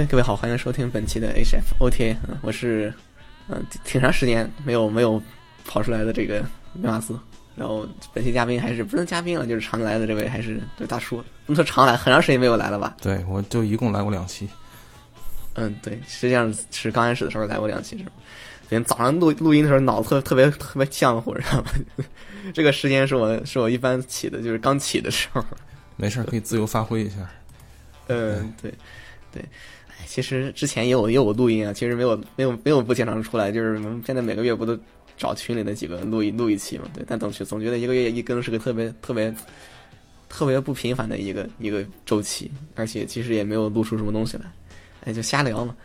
[0.00, 2.90] OK，各位好，欢迎收听本期的 HF OTA，嗯，我是
[3.48, 5.22] 嗯挺长时间没有没有
[5.66, 7.20] 跑出来的这个梅马斯，
[7.54, 12.96] 然后本期嘉宾还是不是嘉宾了，就是常来的这位还是这大叔，不能说常来，很长时间没有来了吧？
[13.02, 14.48] 对，我就一共来过两期。
[15.52, 18.12] 嗯，对，实际上是刚开始的时候来过两期，是吧？
[18.62, 21.70] 昨天早上录录音的时候脑子特特别特别浆糊，知道吗？
[22.54, 25.44] 这个时间是我是我一般起的，就是刚起的时候。
[25.96, 27.16] 没事，可以自由发挥一下。
[28.06, 28.72] 嗯，对，
[29.30, 29.44] 对。
[30.10, 34.76] 其实之前也有也有录音啊，其实没有没有没有不经常出来，就是现在每个月不都
[35.16, 36.84] 找群里的几个录一录一期嘛？
[36.92, 39.32] 对，但总觉总觉得一个月一更是个特别特别
[40.28, 44.52] 特别不频繁的一个一个周期，而且其实也没有录出什么东西来，
[45.04, 45.76] 哎，就瞎聊嘛。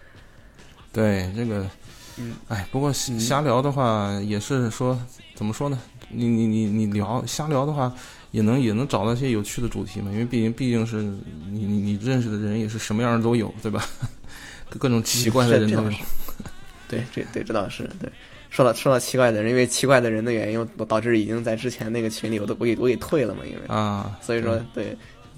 [0.92, 1.70] 对，这个，
[2.18, 5.00] 嗯，哎，不过瞎聊的话也是说
[5.36, 5.80] 怎么说呢？
[6.10, 7.94] 你你你你聊瞎聊的话。
[8.36, 13.88] 也能也能找到一些有趣的主题嘛，因为毕竟毕竟是你你你认识的人也是什么样的都有，对吧？
[14.78, 15.92] 各种奇怪的人都有。
[16.90, 18.12] 对，这对这倒是对。
[18.50, 24.90] 说到说到奇怪的人，因为奇怪的人的原因，导致已经在之前那个群里我都我给我给退了嘛，因为啊，所以说对，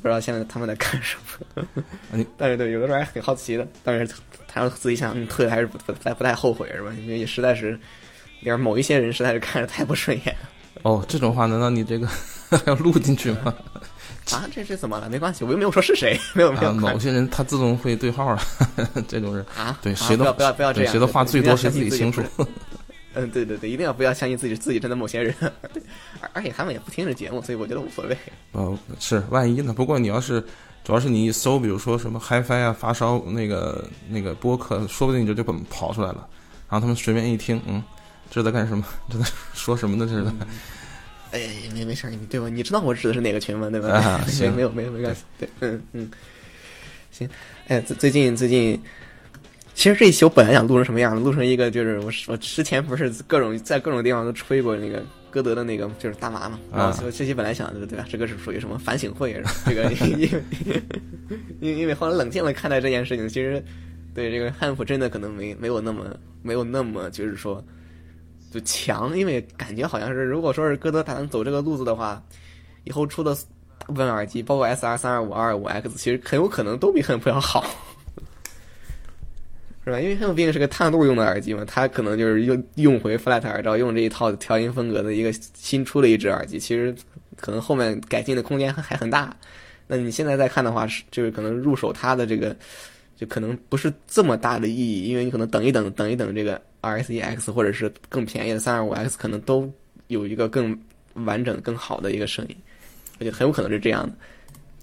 [0.01, 1.63] 不知道现在他们在干什么。
[2.35, 4.11] 但是对，有的时候还很好奇的，但是
[4.47, 6.91] 他要自己想退还是不不太不太后悔是吧？
[6.99, 7.79] 因为也实在是，
[8.41, 10.35] 点某一些人实在是看着太不顺眼。
[10.81, 12.07] 哦，这种话难道你这个？
[12.49, 13.53] 还 要录进去吗？
[14.31, 15.09] 啊，这是怎么了？
[15.09, 16.73] 没关系，我又没有说是谁，没有没有。
[16.73, 18.41] 某些人他自动会对号了，
[19.07, 22.21] 这种人啊，对，谁的不要不要这样，谁的话最多谁自己清楚。
[23.13, 25.33] 嗯，对对对，一定要不要相信自己自己真的某些人，
[26.21, 28.17] 而而且他们也不听这节目，所以我觉得无所谓。
[28.51, 29.73] 哦，是万一呢？
[29.73, 30.39] 不过你要是
[30.83, 36.27] 主要是你一搜，比如说什么 HiFi 啊、发烧那个那个播客，说不定你就就跑出来了。
[36.69, 37.81] 然后他们随便一听，嗯，
[38.29, 38.83] 这是在干什么？
[39.09, 40.05] 这在说什么呢？
[40.05, 40.25] 这是。
[41.31, 41.41] 哎，
[41.73, 42.47] 没没事儿，你对吧？
[42.49, 43.69] 你知道我指的是哪个群吗？
[43.69, 43.89] 对吧？
[43.89, 45.23] 啊， 行，没有没有没关系。
[45.39, 46.11] 对，嗯嗯，
[47.11, 47.29] 行。
[47.67, 48.81] 哎，最最近最近，
[49.73, 51.21] 其实这一期我本来想录成什么样的？
[51.21, 56.59] 录成一个就是我我之前不是各种在各种地方都吹过那个歌德的那个就是大麻嘛。
[56.71, 56.97] 啊。
[57.11, 58.05] 这期本来想的对吧？
[58.09, 59.41] 这个是属于什么反省会？
[59.65, 60.43] 这个 因为
[61.59, 63.61] 因因为后来冷静了看待这件事情，其实
[64.13, 66.05] 对这个汉普真的可能没没有那么
[66.41, 67.63] 没有那么就是说。
[68.51, 72.21] 就强，因为感觉好像是，如果说是歌德打算走这个路子的话，
[72.83, 73.35] 以后出的
[73.77, 77.65] 大部分耳机，包括 S R 三二五二五 X，其实很有可能都比汉普要好，
[79.83, 79.99] 是吧？
[79.99, 86.95] 因为汉普毕竟是个探路用的耳机嘛，它可能就是用用回 flat 耳罩，用这一套调音风格的一个新出的一只耳机，其实
[87.35, 89.35] 可能后面改进的空间还很大。
[89.87, 92.53] 那你现在再看的话，是就是可能入手它的这个，
[93.17, 96.61] 就可能不是这么大的意义，因为你可能等一等，等一等这个。
[96.79, 99.69] R S E X 或者是更便宜的三二五 X 可能都
[100.07, 100.79] 有一个更
[101.15, 102.55] 完整、更好的一个声音，
[103.19, 104.13] 而且很有可能是这样的。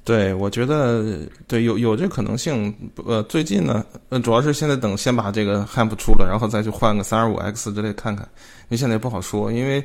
[0.03, 2.75] 对，我觉得对有有这可能性。
[3.07, 3.87] 呃，最近呢，
[4.23, 8.29] 主要是现在等先把这个 Hamp 出了，然后再去换个三二五 X 之类看看，
[8.63, 9.83] 因为现在也不好说，因为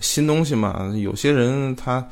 [0.00, 2.08] 新东西嘛，有些人他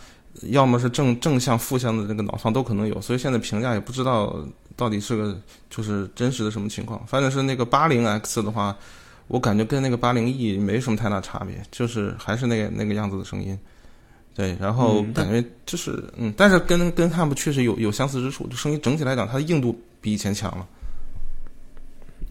[0.50, 4.44] 要么是正正向、负向的这个脑放都可能有，所以现在评价也不知道
[4.78, 7.06] 到底是个就是真实的什么情况。
[7.06, 8.74] 反正是那个八零 X 的话。
[9.30, 13.58] 我感觉跟那个八零 E 没什么太大差别，就是还是那个那个样子的声音，
[14.34, 20.66] 对，然后感觉就是嗯，但是跟跟汉普确实有有相似之处，就声音整体来讲，它的硬度比以前强了。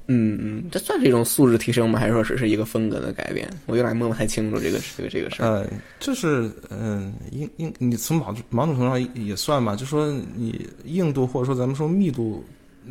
[0.08, 2.00] 嗯嗯，这算是一种素质提升吗？
[2.00, 3.50] 还是说只是一个风格的改变？
[3.66, 5.46] 我有点摸不太清楚这个这个这个事儿。
[5.46, 5.68] 呃，
[6.00, 12.44] 就是嗯，硬硬，你从某某种程度上也算吧，就说你硬度或者说咱们说密度，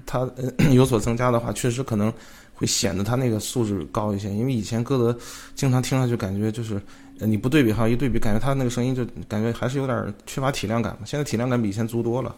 [0.05, 0.29] 它
[0.73, 2.13] 有所增加的话，确实可能。
[2.59, 5.15] 会显得他那个素质高一些，因为以前歌德
[5.55, 6.81] 经常听上去感觉就是，
[7.19, 11.01] 你不对比哈，一对比感觉他那个声音就感觉还是有点缺乏体量感嘛。
[11.05, 12.35] 现在体量感比以前足多了，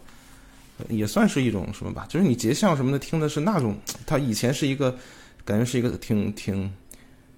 [0.89, 3.77] 也算是一种什么吧，就是你节像什么的听的是那种，
[4.07, 4.97] 它以前是一个
[5.45, 6.71] 感觉是一个挺挺，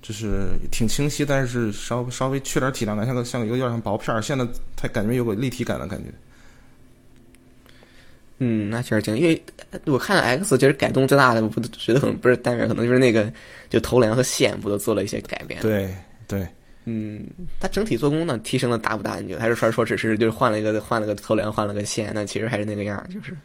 [0.03, 4.21] 就是挺清晰，但是稍稍微缺点体量感，像个像有点像薄片儿。
[4.21, 4.47] 现在
[4.77, 6.11] 它感觉有个立体感的感觉。
[8.43, 9.43] 嗯，那确实挺，因为
[9.85, 13.31] 我看到 X 其实改动最大的，我不觉得可能不是单元，可能就是那个
[13.69, 15.61] 就头梁和线不都做了一些改变？
[15.61, 15.95] 对
[16.27, 16.49] 对，
[16.91, 17.25] 嗯，
[17.61, 19.17] 它整体做工呢提升的大不大？
[19.21, 22.11] 你觉得还是说说只是就是换了一个换了个头梁换了个线？
[22.15, 23.37] 那其实还是那个样，就是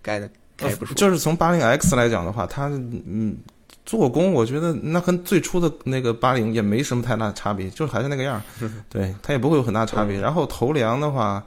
[0.00, 0.94] 改的改不出。
[0.94, 3.36] 就是从八零 X 来讲的话，它嗯
[3.84, 8.42] 做工，我觉得那跟最初的那个八零也没什么太大差别，就是还是那个样，
[8.88, 10.18] 对，它也不会有很大差别。
[10.20, 11.44] 然后头梁的话。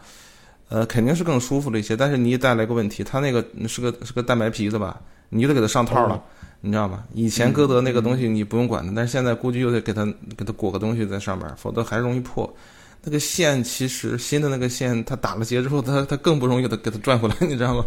[0.72, 6.24] 呃，肯定是更舒服了一些，但是你也带来一个问题，它那个是个是个蛋白皮子吧，你就得给它上套了，
[6.62, 7.04] 你知道吗？
[7.14, 10.06] 以前歌德那个东西你不用管它，但是现在估计又得给它
[10.38, 12.54] 给它裹个东西在上面，否则还容易破。
[13.02, 17.86] 那个线其实新的那个线，它打了结之后，它它更不容易的给它转回来，你知道吗？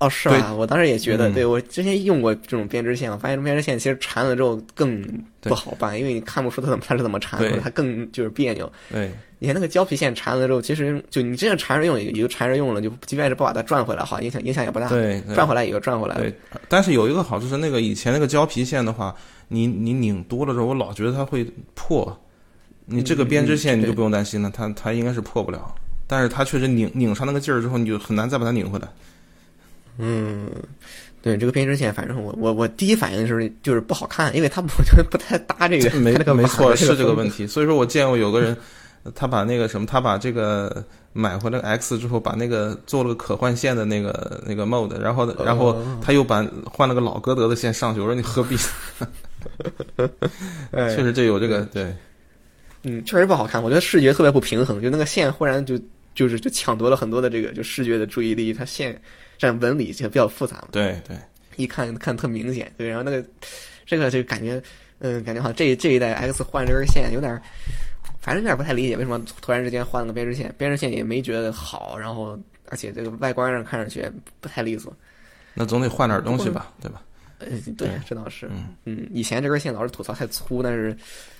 [0.00, 0.52] 哦，是吧？
[0.52, 5.02] 我当时也觉得，嗯对我之前用过这种编织线，我发现编织线其实缠了之后更
[5.40, 8.70] 不好办，因为你看不出它怎么它是怎么缠对的，它更就是别扭。
[8.90, 14.88] 对，你看那个胶皮线缠了之后，其实就你这样缠着用也就缠着用了，就即便是不把它转回来，好像影响影响也不大。
[14.88, 16.22] 对，对转回来也就转回来了。
[16.22, 16.34] 对，
[16.68, 19.14] 但是有一个好处是，那个以前那个胶皮线的话，
[19.48, 22.18] 你你拧多了之后，我老觉得它会破。
[22.86, 25.72] 你这个编织线你就不用担心了，它它应该是破不了。
[26.08, 28.88] 但是它确实拧拧上那个劲儿之后，你就很难再把它拧回来。
[30.00, 30.50] 嗯，
[31.22, 37.46] 对这个编织线，反正我我我第一反应是就是不好看，因为它我觉得不太搭这个没那个没错，是这个问题。
[37.46, 38.56] 所以说我见过有个人，
[39.14, 48.00] 他把那个什么，他把这个买回来 X 之后，把那个做了个可换线的那个那个 mode，然后然后哦他又把换了个老歌德的线上去。
[48.00, 48.56] 我说你何必？
[50.72, 51.94] 哎确实这有这个对。
[52.82, 55.78] 嗯，确实不好看，我觉得视觉特别不平衡，就那个线忽然就
[56.14, 58.98] 就是就抢夺了很多的这个就视觉的注意力，它线
[59.40, 61.16] 这样纹理就比较复杂嘛，对对，
[61.56, 63.24] 一看看特明显，对，然后那个
[63.86, 64.62] 这个就感觉，
[64.98, 67.40] 嗯，感觉好像这这一代 X 换这根线有点儿，
[68.20, 72.38] 反正有点不太理解为什么突然之间换了个编织线，编织线也没觉得好，然后
[72.68, 74.94] 而且这个外观上看上去也不太利索，
[75.54, 77.00] 那总得换点东西吧，对吧？
[77.40, 77.46] 呃，
[77.76, 80.96] 对，这倒是，嗯嗯，以前这根线老是吐槽太粗，但是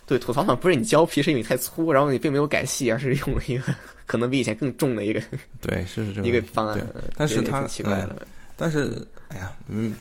[0.07, 3.75] 对吐槽好像不是你胶皮是因为太粗，然后你并没有改细，而是用了一个
[4.07, 5.23] 可能比以前更重的一个
[5.61, 6.87] 对，是是这个 一个方案对，
[7.17, 8.27] 但是它奇怪的，
[8.57, 9.95] 但是，哎呀，嗯，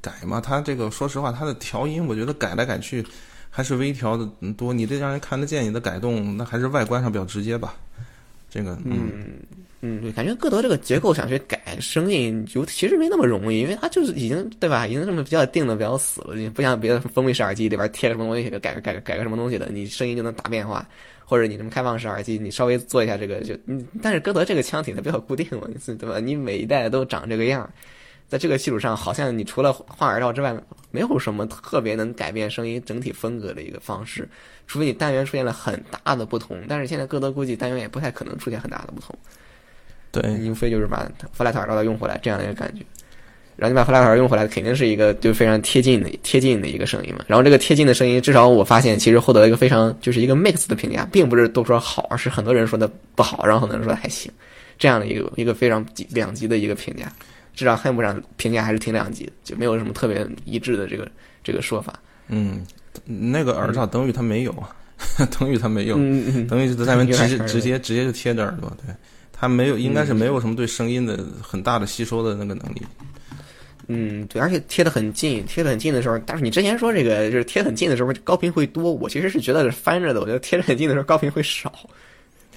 [0.00, 3.04] 改嘛，它这个说实话，它的调音，我觉得改来改去，
[3.50, 4.72] 还是微调的多。
[4.72, 7.74] 你这让人看得见你的改动，那还是外观上比较直接吧。
[8.50, 9.38] 这个，嗯，嗯
[9.80, 20.86] 嗯，对，感觉歌德这个结构想去改声音，就其实没那么容易，因为它就是已经对吧，已经这么比较定的比较死了，你不像别的封闭式耳机里边贴什么东西，改个改个改个什么东西的，你声音就能大变化。
[21.30, 23.54] 或者你什么开放式耳机，你稍微做一下这个就，
[24.00, 26.18] 但是歌德这个腔体它比较固定嘛，对吧？
[26.18, 27.70] 你每一代都长这个样，
[28.26, 30.56] 在这个基础上，好像你除了换耳道之外，
[30.90, 34.26] 没有什么特别能改变声音整体风格的一个方式，
[34.66, 36.62] 除非你单元出现了很大的不同。
[36.66, 39.14] 但是现在歌德估计单元也不太可能出现很大的不同，
[40.10, 42.82] 对，你无非就是把 flat 耳道用回来这样的一个感觉。
[43.56, 47.24] 然后你把 flat 耳用回来，肯定是一个就非常贴近的贴近的一个声音嘛。
[47.26, 54.30] 然后这个贴近的声音，至少我发现其实获得了一个非常就是一个 mix 的评价，并不是都说好，而是很多人说的不好，然后很多人说的还行，
[54.78, 57.12] 这样的一个一个非常极两极的一个评价。
[57.52, 61.10] 至少 a m 上评价还是挺两极的，就没有什么特别一致的这个
[61.42, 61.92] 这个说法。
[62.28, 62.64] 嗯，
[63.04, 64.70] 那个耳罩等于它没有啊，
[65.36, 68.94] 等于 它没有，嗯嗯嗯，等于是在那边直直接直接就贴着耳朵，对，
[69.40, 72.82] 它没有，应该是没有什么对声音的很大的吸收的那个能力。
[73.86, 81.72] 嗯，对，而且贴得很近，贴得很近的时候，但是你之前说这个就是贴很近的时候高频会多，我其实是觉得是翻着的，我觉得贴得很近的时候高频会少，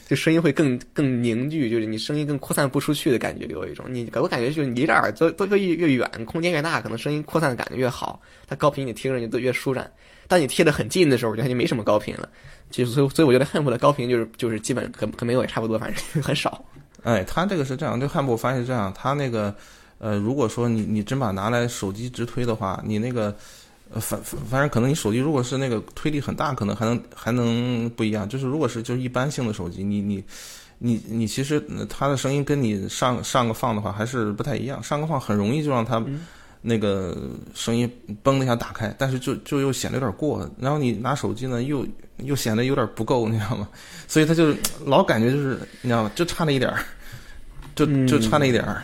[0.10, 9.90] 就声音会更 更凝聚，就是你声音更扩散不出去的感觉，有一种你给我感觉就是你离着耳朵都都越越远，空间越大，可能声音扩散的感觉越好，它高频你听着就都越舒展。
[10.32, 12.30] 当你贴得很近的时候，我觉得它就没什么高频了，
[12.70, 16.64] 就所以所以我觉得 a m 的高频就是就是基本和和没有也差不多，反正很少。
[17.04, 19.54] 哎，它这个是这样，这汉博我发现是这样，它那个
[19.98, 23.36] 呃，如果说你你真把拿来手机直推的话，你那个
[23.94, 28.30] 呃反反反正可能你手机如果是那个推力很大，可能还能还能不一样。
[28.30, 30.24] 就是如果是就是一般性的手机，你你
[30.78, 36.02] 你你其实呃它的声音跟你上上个放的话还是不太一样，上个放很容易就让它。
[36.62, 37.18] 那个
[37.54, 37.92] 声音
[38.24, 41.86] 嘣的一下打开，但是就就又显得有点过，然后你拿手机呢又
[42.18, 43.68] 又显得有点不够，你知道吗？
[44.08, 44.54] 所以他就
[44.86, 46.12] 老感觉就是你知道吗？
[46.16, 46.84] 就差那一点儿，
[47.76, 48.84] 就就差那一点儿。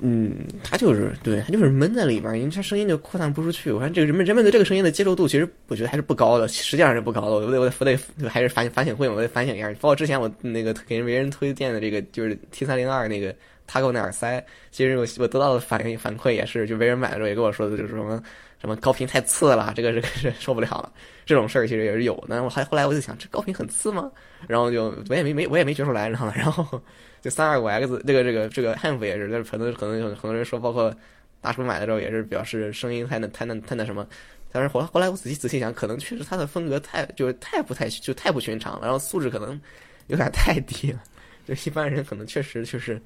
[0.00, 3.72] 嗯，他就是对，他就是闷在里边，因为他声音就扩散不出去。
[3.72, 7.30] 我看这个人们人们对这个声音的接受度，其实我觉得还是不高的，实际上是不高的。
[7.30, 9.68] 我得我得我得还是反反省会，我得反省一下。
[9.80, 13.34] 包括之前我那个给人别人推荐的这个就是 T 三零二那个
[13.68, 18.20] 他给我那耳塞，其实我我得到的反应反馈也是，就别人买的时候也跟我说的，就是什么
[18.60, 20.92] 什么高频太次了，这个这个是受不了了。
[21.24, 22.42] 这种事儿其实也是有的。
[22.42, 24.10] 我还后来我就想，这高频很次吗？
[24.48, 26.82] 然后就我也没没我也没觉出来，然后然后。
[27.20, 30.94] 就三二五 X 这个这个这个 Hamp 也是，但是很多可能很多人说，包括
[31.40, 34.06] 大叔买的时候也是表示声音太那太那太那什么。
[34.52, 39.60] 但是后来后来我仔细仔细想，可能确实他的风格太就是太不太就太不寻常了，然后素质可能
[40.06, 41.02] 有点太低了。
[41.44, 43.02] 就一般人可能确实就是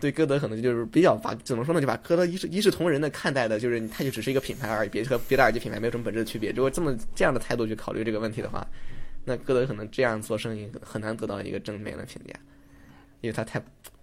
[0.00, 6.50] 对歌德可能就是比较把怎么说呢，就把歌德一视一视同仁的看待的，就是他就只是一个品牌而已，别和别的耳机品牌没有什么本质的区别。
[6.52, 8.66] 如果这么这样的态度去考虑这个问题的话，
[9.24, 12.34] 那歌德可能这样做生意很难得到一个正面的评价。
[13.22, 13.60] 因为它太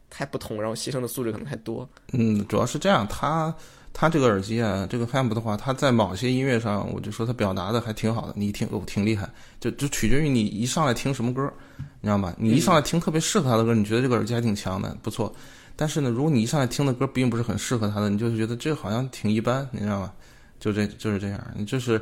[0.10, 1.88] 太不同，然后牺牲的素质可能太多。
[2.12, 3.56] 嗯，主要是这样，它
[3.94, 12.34] 它这个耳机啊，这个 Hamp 的话，它在某些音乐上，我就说它表达的还挺好的，你一听哦，挺厉害，就就取决于你一上来听什么歌，你知道吗？
[12.38, 15.34] 你一上来听特别适合它的歌，你觉得这个耳机还挺强的，不错。
[15.75, 20.13] 但是呢，如果你一上来听的歌并不是很适合他的，你就觉得这好像挺一般，你知道吧？
[20.60, 22.01] 就这就是这样，你就是，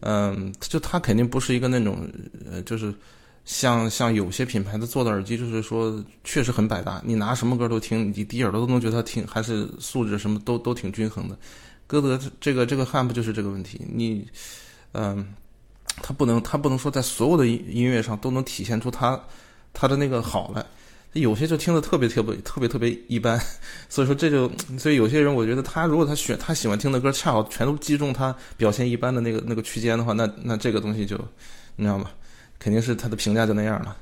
[0.00, 2.08] 嗯，就他肯定不是一个那种，
[2.50, 2.94] 呃，就是
[3.44, 11.36] 像像有些品牌的做的耳机，就是说确实很百搭，你拿什么歌都听，你低耳朵都能觉得它听，还是素质什么都都挺均衡的。
[11.86, 14.26] 歌德这个这个 Hamp 就是这个问题，你，
[14.92, 15.34] 嗯，
[16.00, 19.20] 他不能他不能说在所有的音音乐上都能体现出他
[19.72, 20.64] 他的那个好来。
[21.14, 23.36] 有些就听的特别特别特别特别一般，
[23.88, 24.48] 所以说这就
[24.78, 31.16] 所以有些人我觉得他如果他选他喜欢听的歌恰好全都击中他表现一般的那个那个区间的话，那那这个东西就
[31.74, 32.10] 你知道吗？
[32.60, 33.96] 肯定是他的评价就那样了。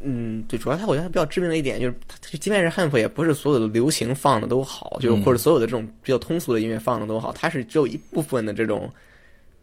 [0.00, 1.88] 嗯，对，主要他我觉得他比较致命的一点就
[2.30, 8.88] 是，即便是汉服也不是所有的流行放的都好，就是或者所有的这种比较通俗的音乐放的都好，它是只有一部分的这种，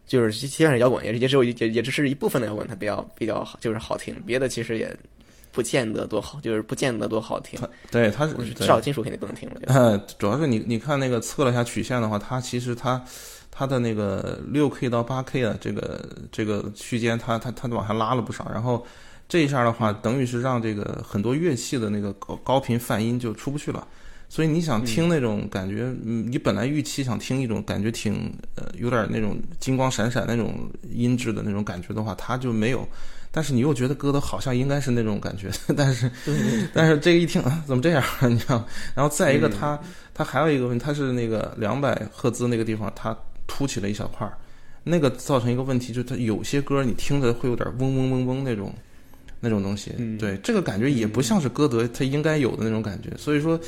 [0.06, 4.94] 就是即便是摇滚也也只有也也只是一部分的摇滚它比较比较好，就是好听，别的其实也。
[5.54, 7.58] 不见得多好，就是不见得多好听。
[7.90, 9.54] 对，它是至少金属肯定不能听了。
[9.66, 13.00] 嗯， 主要是你你看那个测了一下曲线的话，它其实它
[13.52, 18.50] 它的那个六 K 到八 K 的这个这个区间，它它它往下拉了不少。
[18.52, 18.84] 然后
[19.28, 23.86] 这一下的话，等于是让这个很多乐器的那个高高频泛音就出不去了。
[24.28, 32.84] 所以你想听那种感觉，嗯，你本来预期想听一种感觉挺呃有点那种金光闪闪那种音质的那种感觉的话，它就没有。
[33.34, 36.08] 但是你又觉得歌德好像应该是那种感觉， 但是，
[36.72, 38.04] 但是这个一听啊， 怎么这样？
[38.30, 38.64] 你知道？
[38.94, 39.76] 然后再一个，它
[40.14, 43.16] 它还有一个问题，它是那个两百赫兹那个地方，它
[43.48, 44.38] 凸起了一小块儿，
[44.84, 48.72] 那个造成一个问题，就是它有些歌你听着会有点嗡嗡嗡嗡那种。
[49.40, 53.10] 那种东西，对这个感觉也不像是歌德他应该有的那种感觉。
[53.18, 53.60] 所以说，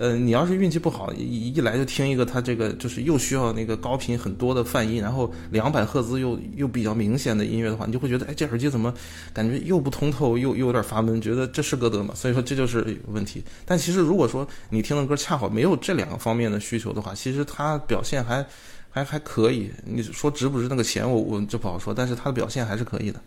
[0.00, 8.94] 呃，你要是运气不好，一一来就听一个他这个就是又需要那个高频很多的泛音，然后两百赫兹又又比较明显的音乐的话，你就会觉得，哎，这耳机怎么
[9.34, 12.14] 感觉又不通透，又又有点发闷，觉得这是歌德吗？
[12.14, 13.44] 所以说这就是问题。
[13.66, 18.42] 但其实如果说你听的歌恰好没有这两个方面的需求的话，其实它表现还
[18.88, 19.70] 还还可以。
[19.84, 23.20] 你说值不值那个钱，我我就不好说，但是它的表现还是可以的。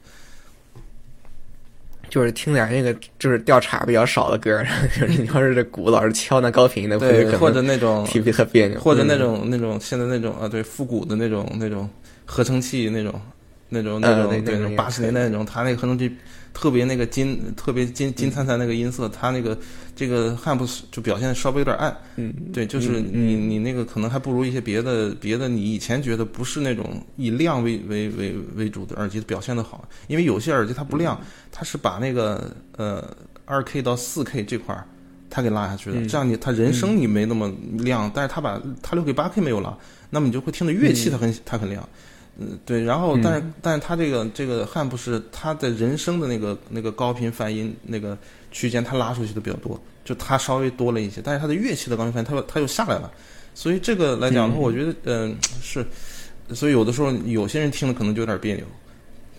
[2.14, 4.64] 就是听点那个就是调查比较少的歌，
[4.96, 11.90] 就是你要是这鼓老是敲那高频的，对，或者那种特别特别扭，或者那种那种现在那种啊，对复古的那种那种
[12.24, 13.20] 合成器那种
[13.70, 16.16] 那种那种对那种八十年代那种，他那个合成器。
[16.54, 19.58] 特别那个金，特别金金灿灿那个音色，它那个
[19.96, 31.20] 这个汉普就表现的稍微有点暗，嗯，对，就是你你那个可能还不如一些别的别的，你以前觉得不是那种以亮为为为为主的耳机表现的好，因为有些耳机它不亮，
[31.52, 33.04] 它是把那个呃
[33.46, 34.86] 二 K 到四 K 这块儿
[35.30, 39.76] 它给拉下去了，这样你它人声你没那么亮，但是它把它留给八 K 没有了，
[40.12, 41.88] 那么你就会听的乐器它很它很亮。
[42.40, 48.18] 嗯，对，然后，但是，但是他这个这个汉布是他的人声的那个那个高频泛音那个
[48.52, 53.12] 区间，他拉出去的比较多，就他稍微多了一些，但是他的乐器的高频泛音，他他又下来了，
[53.54, 55.86] 所以这个来讲的话，我觉得，嗯，是，
[56.56, 58.66] 所以有的时候有些人听了可能就有点别扭，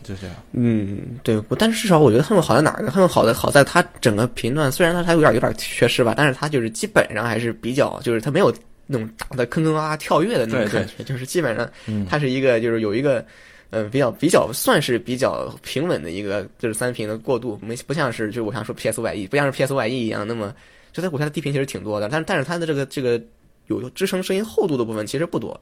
[0.04, 0.36] 就这样。
[0.52, 2.92] 嗯，对，但是至少我觉得他们好在哪儿呢？
[2.94, 8.54] 他们好在好在他整个频段，虽然他他有点有点缺失吧，但是他就是基本上还是比较，就是他没有。
[8.86, 11.70] 那种打的坑坑洼洼跳跃的那种感觉，就是基本上
[12.08, 13.24] 它是一个就是有一个
[13.70, 20.54] 呃比较比较算是比较平稳的一个就是三频的过渡，没不像是就我想说 PSYE 不像是 PSYE 一样，那么
[20.92, 23.20] 就在舞台的低频其实挺多的，但是但是它的这个这个
[23.66, 25.58] 有支撑声音厚度的部分其实不多，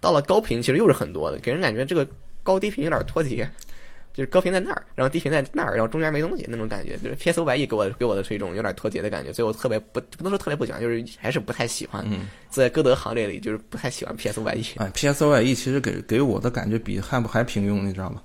[0.00, 2.06] 到了高频其实又是很多的，给人感觉这个
[2.42, 3.48] 高低频有点脱节。
[4.14, 12.04] 就是高频在那儿，然后低频在那儿，然后中间没东西那种感觉，就是 P S O Y E 给我给我的是一种有点脱节的感觉，所以我特别不不能说特别不喜欢，就是还是不太喜欢。
[12.06, 14.64] 嗯在歌德行列里，就是不太喜欢 P S O Y E。
[14.76, 18.20] 哎，P S O Y E 其实给给我的感觉比汉普还平庸，你知道吗？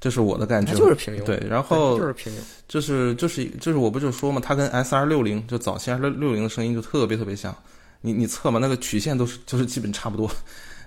[0.00, 0.74] 这是我的感觉。
[0.74, 1.22] 就是平庸。
[1.24, 7.54] 对，然后就是平庸，就是就是就是我不就说嘛，它跟 S R 六零就早期 S R 六零的声音就特别特别像，
[8.00, 10.30] 你你测嘛，那个曲线都是就是基本差不多。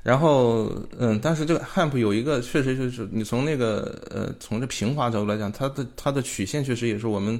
[0.01, 7.39] 然后，嗯，但是这个 Hamp 有一个确实就是你从那个呃从这平滑角度来讲，它的它的曲线确实也是我们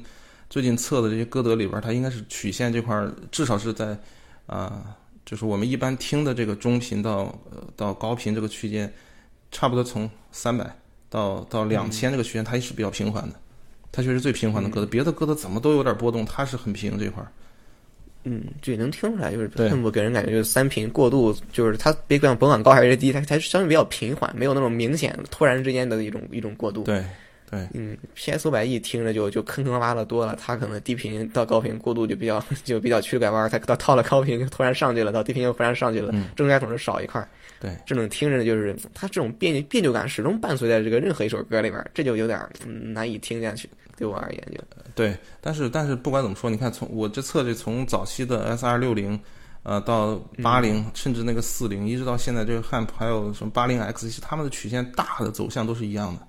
[0.49, 3.97] 最近测的这些歌德里边，它应该是曲线这块至少是在
[4.45, 8.91] 啊，就是我们一般听的这个中频到呃到高频这个区间，
[9.51, 10.69] 差不多从三百
[11.09, 13.35] 到到两千这个区间，它也是比较平缓的，
[13.91, 17.31] 它确实最平缓的歌德，别的歌德怎么都有点波动，它是很平这块儿。
[18.23, 26.83] 嗯，就能听出来，就是恨不给人感觉就是三频过渡，就是它别管甭管高还是低，它它相对比较平缓，没有那种明显突然之间的一种一种过渡。
[26.83, 27.03] 对，
[27.49, 37.25] 对，嗯，PS 五百 E 听着就就坑坑洼洼的多了，它可能低频到高频过渡就比较 就比较曲拐弯，它到到了高频就突然上去了，到低频又突然上去了，中间总是少一块。
[37.59, 43.69] 对，这种听着就是它这种别扭别扭感始终伴随在这个任何一首歌里边，这就有点嗯难以听下去。
[43.97, 44.57] 对我而言就
[44.95, 49.19] 对，但是但是不管怎么说，你看从我这测这从早期的 S 二六零，
[49.63, 56.21] 呃到八零，甚至那个四零，一直到现在这个 Hamp 还有什么八零 X，其实他们的曲线大的走向都是一样的。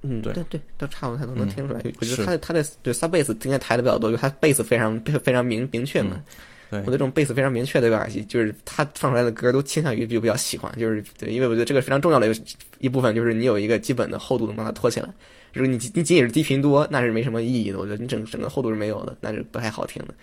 [0.00, 1.82] 嗯，对对对，都差不多，都能听出来。
[2.00, 6.12] 我觉得他的他的对 sub bass 应该抬的比较多，就他 bass 非常非常明明确嘛。
[6.12, 6.36] 对，
[6.70, 12.40] 我对这种 bass 非常明确的一个耳机，就是他放出来的歌都倾向于就比较喜欢，就是对，因为我觉得这个非常重要的一个
[12.78, 15.08] 一部分，就是你有一个基本的厚度能把它托起来。
[15.52, 17.78] 如果你你仅仅是低频多，那是没什么意义的。
[17.78, 20.14] 我觉得你整整个厚度是没有的，那是不太好听的。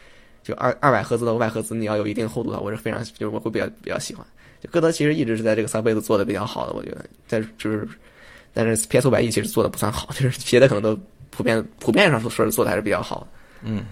[0.43, 4.25] 就二二百赫兹到五百赫兹，你要有一定厚度的话，我是非常就是我会比较比较喜欢。
[4.62, 7.88] 就歌德其实一直是在这个三倍子做的比较好的，我觉得在就是。
[8.55, 10.95] 但是 PS 五百 E 其实做的不算好，就是别的可能都
[11.31, 13.27] 普遍普遍上说是做的还是比较好的。
[13.63, 13.83] 嗯，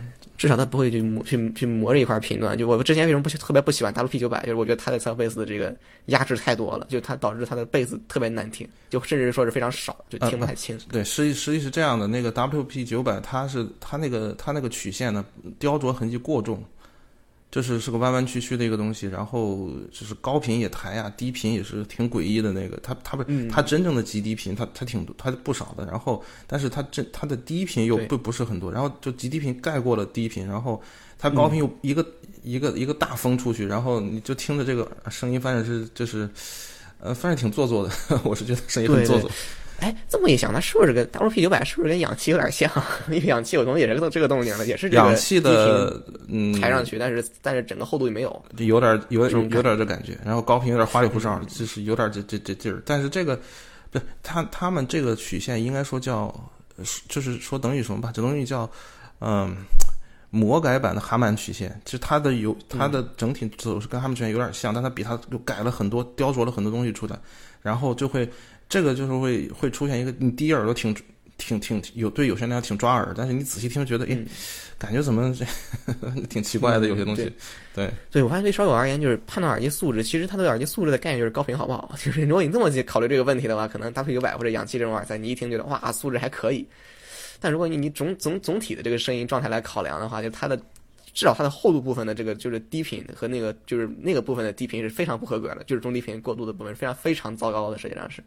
[0.42, 2.58] 至少他不会去磨去去磨这一块频段。
[2.58, 5.72] 就我之前为什么不特别不喜欢 WP 九百，就是我觉得它的 sub bass 的这个
[6.08, 10.76] 压制太多了，就它导致它的贝斯特别难听，就甚至说是非常少，就听不太清。
[10.90, 15.24] 对，实际实际是这样的，那个 WP 九百它是它那个它那个曲线呢
[15.60, 16.64] 雕琢痕迹过重。
[17.52, 22.80] 就是是个弯弯曲曲的一个东西，然后就是高频也抬呀，低频也是挺诡异的那个。
[22.82, 25.86] 它它不，它真正的极低频，它它挺它不少的。
[25.86, 30.82] 然后，但是它这它的低频又不不是很多，然后就极低频盖过了低频，然后
[31.20, 32.06] 它高频又一个
[32.42, 36.30] 一个一个大风出去，然后你就听着这个声音，反正是就是，
[37.00, 37.94] 呃，反正挺做作的。
[38.24, 39.30] 我是觉得声音很做作。
[39.82, 42.72] 哎，这么一想，它是不是跟 WP 九百是不是跟氧气有点像？
[43.10, 50.16] 因为氧气有东西也是这个动静的，也是这个氧气的嗯抬上去，但是但是整个厚度也没有，有点有有有点这感觉。
[50.24, 52.80] 然后高频有点花里胡哨，就是有点这这这劲儿。
[52.86, 53.36] 但是这个
[53.90, 56.32] 不，他他们这个曲线应该说叫，
[57.10, 58.12] 就是说等于什么吧？
[58.14, 58.70] 这东西叫
[59.20, 59.56] 嗯
[60.30, 61.82] 魔改版的哈曼曲线。
[61.86, 67.20] 其实它的有它的整体走势跟哈曼曲线有点像，但它比它又改了很多，雕琢了很多东西出来，
[67.64, 68.30] 然后就会。
[68.72, 70.96] 这个就是会会出现一个，你第一耳朵挺
[71.38, 74.18] 挺挺有对有些人来讲挺抓耳，但是你仔细听觉得，哎，
[74.78, 75.46] 感觉怎么 这
[76.30, 77.30] 挺奇怪的有些东西。
[77.76, 81.94] 对，对我发现对烧友而言，就是判断耳机素质，其实它对耳机素质的概念就是高频好不好。
[82.02, 86.66] 就是如果你这么去考虑这个问题的话，可能搭配九百或者氧气这种耳塞，你一听觉得哇素质还可以。
[87.42, 90.56] 但如果你你总总总体的这个声音状态来考量的话，就它的
[91.14, 98.24] 至少它的厚度部分的这个就是低频和那个就是那个部分的低频是非常不合格的，就是中低频过渡的部分非常非常糟糕的，实际上是。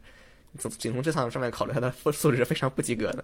[0.57, 3.23] 从仅从这上上面考虑，它的素质是非常不及格的。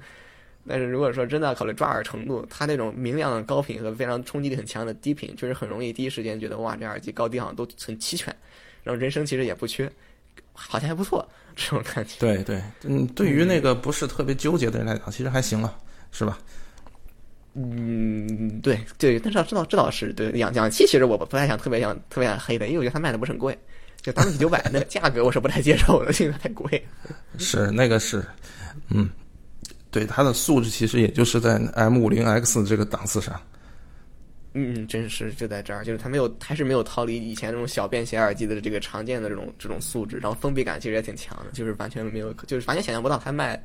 [0.67, 8.27] 但是如果说真的要考虑抓耳程度，它那种明亮的高频和非常冲击力很强的低频，确实很容易第一时间觉得哇，这耳机高低好像都很齐全，
[8.83, 9.91] 然后人声其实也不缺，
[10.53, 12.19] 好像还不错这种感觉。
[12.19, 15.75] 对对，嗯，对于那个不是特别纠结的人来讲，其实还行了，
[16.11, 16.37] 是吧？
[17.55, 23.57] 嗯，对对，但是知道这倒是对氧氧气，其实我不太想特别想特别想黑的，因为我觉得它卖的不是很贵。
[24.01, 26.83] 就 W 九百那个价格我是不太接受的， 因为太贵。
[27.37, 28.23] 是那个是，
[28.89, 29.09] 嗯，
[29.91, 33.39] 对它的素质其实也就是在 M 五零 X 这个档次上。
[34.53, 43.57] 嗯，真是就在这儿，就是它没有，还是没有逃离以前那种小便携耳机的这个常见的这种这种素质，然后封闭感其实也挺强的，就是完全没有，就是完全想象不到它卖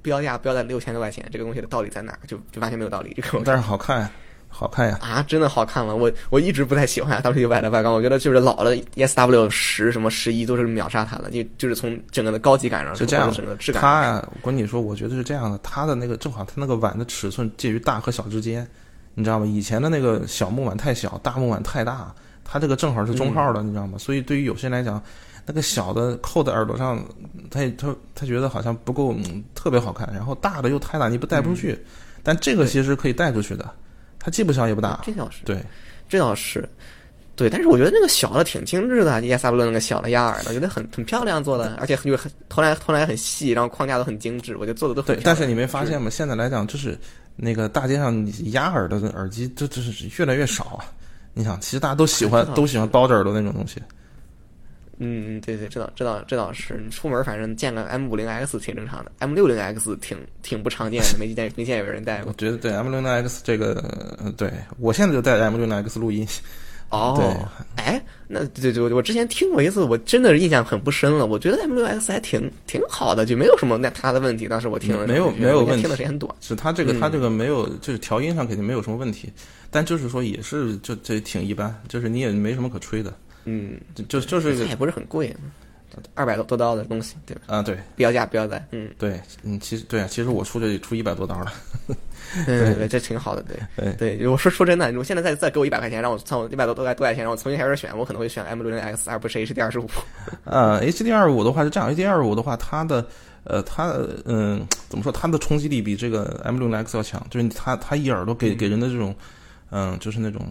[0.00, 2.18] 标价标在六千多块钱，这个东西的道理在哪？
[2.26, 3.12] 就就完全没有道理。
[3.14, 4.10] 这个但是好看。
[4.52, 4.98] 好看呀！
[5.00, 5.94] 啊，真的好看吗？
[5.94, 13.80] 我我一直不太喜欢 W 九百的外观，我觉得就是老的 S W 十什么十一都是秒杀它的，就就是从整个的高级感上就这样，整个质感。
[13.80, 18.68] 它呀，我跟你说，我觉得是这样的，它的那个正好，它那个碗的尺寸介于大和小之间，
[19.14, 19.46] 你知道吗？
[19.46, 23.96] 以前的那个小木碗太小，大木碗太大，它这个正好是中号的，你知道吗？
[23.96, 25.02] 所以对于有些人来讲，
[25.46, 27.02] 那个小的扣在耳朵上，
[27.50, 29.14] 他他他觉得好像不够
[29.54, 31.78] 特别好看，然后大的又太大，你不带不出去，
[32.22, 33.70] 但这个其实可以带出去的。
[34.20, 35.60] 它既不小也不大，这倒是对，
[36.08, 36.68] 这倒是
[37.34, 37.48] 对。
[37.48, 45.16] 但是我觉得那个小的挺精致的耶萨布伦那个小的压耳的，我觉得很很漂亮做的，而且就很头来头来很细，然后框架都很精致，我觉得做的都很。
[45.16, 46.10] 对，但是你没发现吗？
[46.10, 46.98] 现在来讲，就是
[47.34, 50.84] 那个大街上压耳的耳机，这这是越来越少啊。
[51.32, 53.80] 你想，其实大家都喜欢都喜欢包着耳朵那种东西。
[55.02, 62.28] 嗯嗯，对对，这倒这倒这倒是，你出门反正见个 M 五零 X 挺正常的，M 六零 X 挺挺不常见的，没见没见有人带过。
[62.28, 63.82] 我觉得对 M 六零 X 这个，
[64.36, 66.28] 对我现在就带 M 六零 X 录音。
[66.90, 71.24] 哦，对，哎，那对对，我之前听过一次，我真的是印象很不深了。
[71.24, 74.48] 我觉得 M 六 X 还挺挺好的，就没有什么那他的问题。
[74.48, 76.34] 当时我听了，没有没有问题，听的时间很短。
[76.40, 79.32] 是它这个它这个没有，就是调音上肯定没有什么问题，
[79.70, 83.14] 但就是说也是就这挺一般，就是你也没什么可吹的。
[83.44, 85.34] 嗯，就就是也不是很贵，
[86.14, 87.42] 二百多多刀的东西，对吧？
[87.48, 91.52] 啊，对标价标在，嗯，对，嗯，其实对啊，其实我出这出一百多刀了，
[92.46, 94.28] 对对，这挺好的，对对对。
[94.28, 99.88] 我说说真的，我现在再再给我一百块钱，让我从一百多多块多块钱，让我重新开始选，我可能会选 M 六零 X 而不是 HD 二十五。
[100.44, 103.04] 呃，HD 二五的话是这样，HD 二五的话，它的
[103.42, 103.92] 呃，它
[104.26, 105.10] 嗯，怎么说？
[105.10, 109.10] 它的冲击力比这个 M 六零 X 要强，就是它它一耳朵给给人的这种。
[109.10, 109.16] 嗯，
[110.00, 110.44] 就是那种，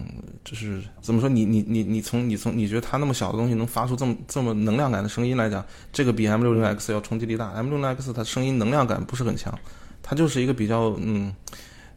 [0.44, 1.28] 就是怎么说？
[1.28, 7.50] 你你你你从你从你觉得它那么小的东西能发出这么这么能量感的声音来讲，这个比 M 六零 X 要冲击力大。
[7.50, 9.56] M 六零 X 它声音能量感不是很强，
[10.02, 11.34] 它就是一个比较嗯，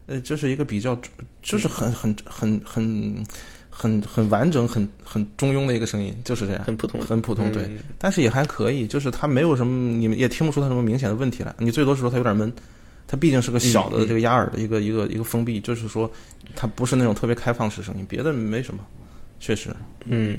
[0.06, 0.98] 呃，就是一个比较
[1.40, 3.24] 就是很很很很
[3.70, 7.70] 很很完整、很很中庸的一个声音，就是这样，很普通，很普通，对。
[7.98, 11.54] 但是也还可以，就是它没有什么，你们也听不出它什么明显的问题来。
[11.58, 12.52] 你最多是说它有点闷。
[13.06, 16.10] 它毕竟是个小的这个压耳的一个一个一个封闭，就是说，
[16.56, 18.80] 它不是那种特别开放式声音，别的没什么，
[19.40, 19.70] 确实。
[20.04, 20.36] 嗯，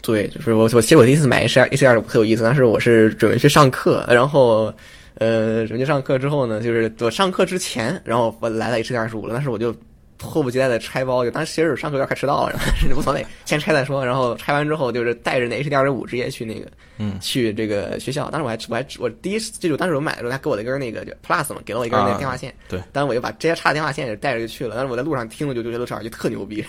[0.00, 4.72] 对，就是我我其实我第一次买 H 二 H R 特有意思，但是我是准备去上课，然后
[5.14, 9.74] 呃准备去上课之后呢，就是我上课之前，然后我来了 H 二十五了，但是我就。
[10.22, 14.04] 迫不及待的拆包，就当时其实上课有点快迟到了，然后无所谓，先拆再说。
[14.04, 18.30] 然后拆完之后，就是带着那 H D 二十五直接去那个，嗯，去这个学校。
[18.30, 22.54] 当时我还我还我第一记住，当时我买的时候，他给我了一根那个就 Plus 嘛，给了我一根那个电话线。
[22.68, 22.80] 对。
[22.92, 24.74] 当时我就把直接插电话线也带着就去了。
[24.76, 26.64] 但是我在路上听了就就觉得这耳机特牛逼，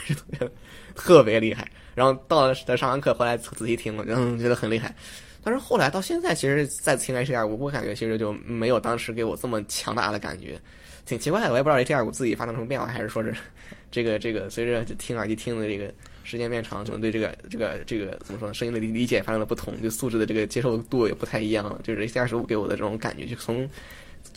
[0.96, 1.68] 特别厉害。
[1.96, 4.94] 然后到了上完课回来仔细听了，嗯，觉得很厉害。
[5.44, 10.58] 但是后来到现在，其实再听 H D 二五，我感觉其实就没有当时给我这么强大的感觉。
[11.06, 13.34] 挺奇怪的，我也不知道 H D 二五自己发生什么变化，还是说是
[13.92, 15.92] 这个这个随着听耳机听的这个
[16.24, 21.80] 时间变长，可能对这个这个这个怎么说呢，声音的理理解发生了不同，就素质的这个接受度也不太一样。
[21.84, 23.70] 就是 H D 二十五给我的这种感觉，就从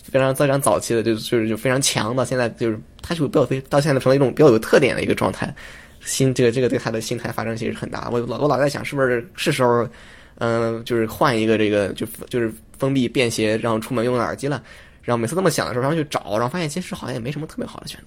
[0.04, 5.54] 非常非常早期的，就就是就非常强，到现在就是它就比较非到现在成了一种比较有特点的一个状态。
[6.00, 8.08] 心这个这个对他的心态发生其实很大。
[8.10, 9.88] 我老我老在想，是不是是时候
[10.36, 14.62] 嗯，就是换一个这个就就是封闭便携，然后出门用的耳机了。
[15.06, 18.06] 然后每次这么想的时候，然后去找，然后发现其实好像也没什么特别好的选择。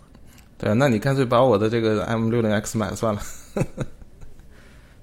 [0.58, 3.22] 对，那你干脆把我的这个 M 六零 X 买了算了。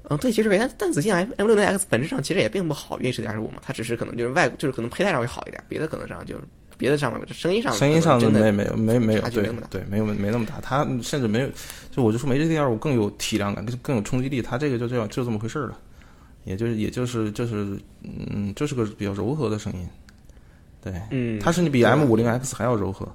[0.08, 6.42] 嗯，对，其实但但仔细 M M 六零 X 本质上其实也并不好于十点五嘛，它只是可能就是外就是可能佩戴上会好一点，别的可能上就是
[6.76, 11.48] 别的上面声音上声音上真的没有没没有对对没有没那么大，它甚至没有
[11.90, 15.78] 就我就说没 H 点五更有体量感，更更有冲击力，它这个就这样就这么回事了，
[16.44, 19.88] 也就是也就是就是嗯，就是个比较柔和的声音。
[20.92, 23.06] 对，嗯，它甚至比 M 五零 X 还要柔和。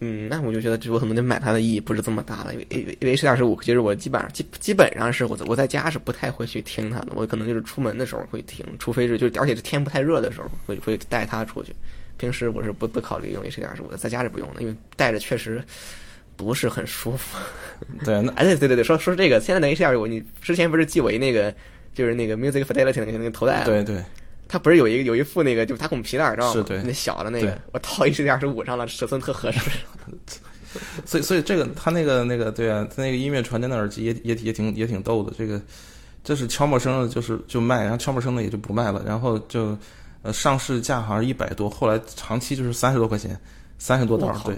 [0.00, 11.74] 嗯，那我就觉得，我可能得买它的意义不是这么大了，因为因为因为 H 二十五，其实我基本上基基本上是我我在家是不太会去听它的，我可能就是出门的时候会听，除非是就而且是天不太热的时候会会带它出去。
[12.16, 15.60] 平时我是不不考虑用 H 二十五的，在家是不用的，因为带着确实
[16.36, 17.36] 不是很舒服。
[18.04, 21.52] 对，那哎对对对对，说说这个，现在的 H 二十五，你之前不是寄我一那个
[21.92, 23.64] 就是那个 Music Fidelity 那个那个头戴？
[23.64, 24.00] 对对。
[24.48, 26.64] 它不是有一个有一副那个就是打孔皮的耳罩吗？
[26.84, 29.60] 那小的那个，我套一 D 二十五上了，尺寸特合适。
[31.04, 35.32] 所以所以这个他那个那个对啊，他那个音乐传真的耳机也也也挺也挺逗的。
[35.36, 35.60] 这个
[36.24, 39.02] 这是悄默声的，就是就卖，然后悄默声的也就不卖了。
[39.06, 39.76] 然后就
[40.22, 43.38] 呃上市价好像一百多，后来长期就是三十多块钱，
[43.78, 44.56] 三十多刀对。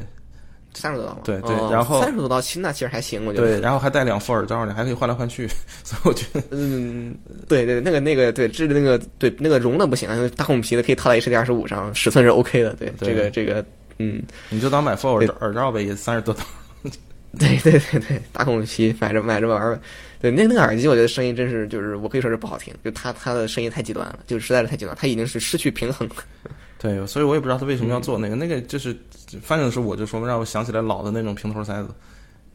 [0.75, 1.21] 三十多刀吗？
[1.25, 3.47] 对对，然后三十多刀，其实那其实还行，我觉得。
[3.47, 5.49] 对，然后还带两副耳罩呢，还可以换来换去，
[5.83, 7.15] 所以我觉得，嗯，
[7.49, 13.65] 对对，那个那个对，这那个对那个绒的不行，大孔皮的可以套在 H D 二十五上，尺寸是 O K 的，对，这个这个，
[13.99, 16.43] 嗯，你就当买副耳耳罩呗，也三十多刀。
[17.39, 19.81] 对对对对，大孔皮买着买着玩儿，
[20.21, 26.17] 对，那那个耳机我觉得声音真是就是我可以说是不好听，就它它的声音太极端了，就实在是太极端，它已经是失去平衡了。
[26.83, 28.97] 对，所以我也不知道他为什么要做那个，那个就是，
[29.43, 31.91] 反正是我就说让我想起来老的那种平头塞子，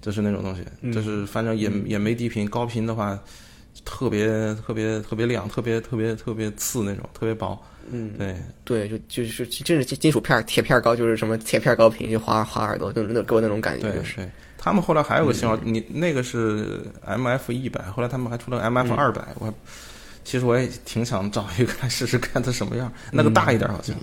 [0.01, 3.19] 就是那种东西，就是反正也也没低频，高频的话
[3.85, 7.55] 特别特别特别亮，特别特别特别刺那种，特别薄。
[7.91, 13.91] 嗯，对对，就就是真是金金属片铁片高，就是什么铁片高频就划划耳朵，就那给我那种感觉。
[13.91, 19.53] 对对，他们后来还有个型号，你那个是 M F 一百，后来他们还出了 M F 二百，我
[20.23, 23.95] 其实我也挺想找一个来试试看它什么样，那个大一点好像。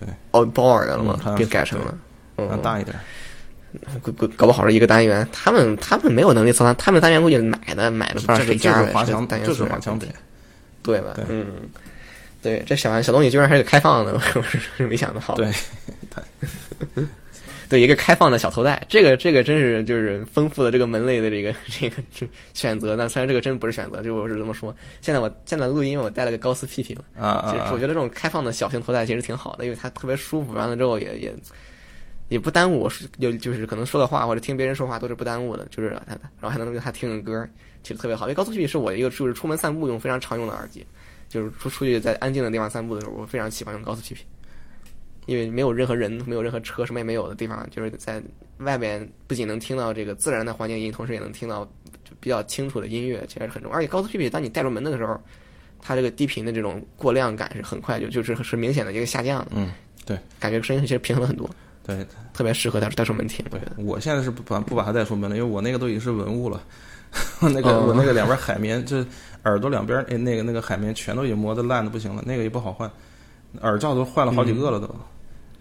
[0.00, 1.18] 对，哦，包耳的了吗？
[1.36, 1.98] 别改成了，
[2.36, 2.94] 嗯，大一点。
[4.02, 10.06] 搞搞搞不好是一个单元，他们他们没有能力做，他们单元估计买的买的不知道谁家的，华强单元就是华强北，
[10.82, 11.12] 对吧？
[11.28, 11.46] 嗯，
[12.40, 15.34] 对，这小小东西居然还是开放的，我是没想到。
[15.34, 15.52] 对，
[16.94, 17.04] 对
[17.70, 22.02] 一个开放的小头戴，这个这个真是就是丰富了这个门类的这个 这个
[22.52, 22.96] 选择。
[22.96, 24.74] 但虽然这个真不是选择，就我是这么说。
[25.00, 30.52] 现在我现在录音，我带了个高斯 PP 啊其实我觉得这种开放的小型头戴其实挺好的，因为它特别舒服。
[30.52, 31.34] 完了之后也也
[32.28, 37.48] 也不耽误我说有就是可能说的话或者听别人说话都是不耽误的，就是然后还能给他听个歌，
[37.82, 38.26] 其实特别好。
[38.26, 40.86] 因为高斯 PP 是我一个就是出门散步用非常常用的耳机，
[41.28, 44.24] 就是出出去在安静的地方散步的时候，我非常喜欢用高速屁屁。
[45.26, 48.22] 因为没有任何人，没有任何车，什么也没有的地方，就是在
[48.58, 51.68] 外边不仅能听到这个自然的环境音，同时也能听到
[52.20, 53.76] 比较清楚的音乐，其实很重要。
[53.76, 55.20] 而且高斯 P P，，当你带入门的时候，
[55.80, 59.52] 它这个低频的这种过量感是很快就就是是明显的一个下降的。
[59.54, 59.72] 嗯，
[60.06, 61.48] 对，感觉声音其实平衡了很多。
[61.86, 63.44] 对，特别适合带带出门听。
[63.50, 66.62] 对，我现在是不把不把它带出门了，因为我那个都已经是文物了。
[67.40, 69.04] 那个我那个两边海绵，就
[69.44, 72.90] 耳朵两边那那个那个海绵全都已经磨得烂的不行了，那个也不好换，
[73.60, 74.88] 耳罩都换了好几个了都。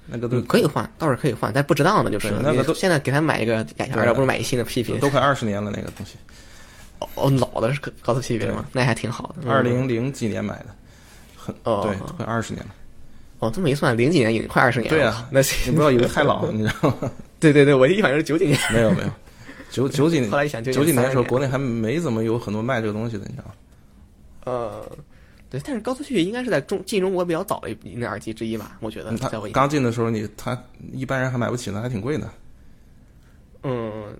[0.05, 2.31] 那个都可以换，倒是可以换，但不值当的就是。
[2.41, 6.15] 那个都现在给他买一个哑耳罩，不是买一新的 P P，，都快二十年了那个东西。
[7.15, 8.65] 哦，老的是高速 P P 吗？
[8.71, 9.49] 那还挺好的。
[9.49, 10.65] 二零零几年买的，
[11.37, 12.71] 很哦，对，快二十年了。
[13.39, 14.97] 哦，这么一算，零几年已经快二十年了。
[14.97, 17.11] 对啊， 那你不要以为太老了，你知道吗？
[17.39, 18.57] 对对对，我一想是九几年。
[18.71, 19.09] 没有没有，
[19.69, 20.29] 九 九几年。
[20.31, 23.53] 后来一想，九几年的时候，国内还没怎么有很多卖这个东西的，你知道吗？
[24.45, 24.97] 呃。
[25.53, 28.75] 对，但是高速屁屁应该是在中进中国比较早的一那耳机之一吧？
[28.79, 30.59] 我觉得，在我刚进的时候，你他
[30.91, 32.27] 一般人还买不起呢，还挺贵的。
[33.61, 34.17] 嗯，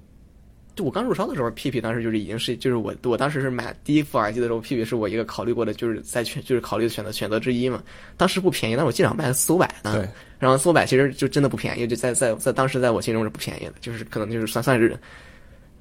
[0.76, 7.82] 就我刚入烧的时候，屁屁当时就是已经是，就是我我当时是买第一副耳机的时候，屁屁是我一个考虑过的，就是在选就是考虑的选择选择之一嘛。
[8.16, 9.96] 当时不便宜，但我记得卖了四五百呢。
[9.96, 14.96] 对，然后四五百其实就真的不便宜，就在在在当时在我心中是不便宜的，就是可能就是算算是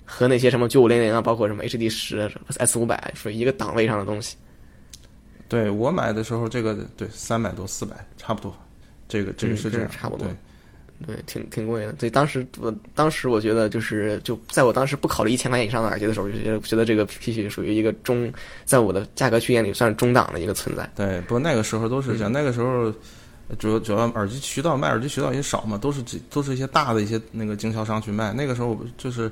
[0.06, 4.34] 和那些什么九五零零啊，包括什么 HD 十、S 五百属于一个档位上的东西。
[5.52, 8.56] 对我买的时候，这个对三百多四百差不多，
[9.06, 10.26] 这个这个是这样差不多，
[11.06, 11.92] 对，挺挺贵的。
[11.92, 18.32] 对，当时我当时我觉得就是就在我当时不考虑一千块钱以上的耳机的时候，就觉得觉得这个 P P 属于一个中，
[18.64, 20.90] 在我的价格区间里算是中档的一个存在。
[20.96, 22.90] 对，不过那个时候都是这样，那个时候
[23.58, 28.32] 主要主要耳机渠道卖耳机渠道也少嘛，都是都是一些大的一些那个经销商去卖。
[28.32, 29.30] 那个时候就是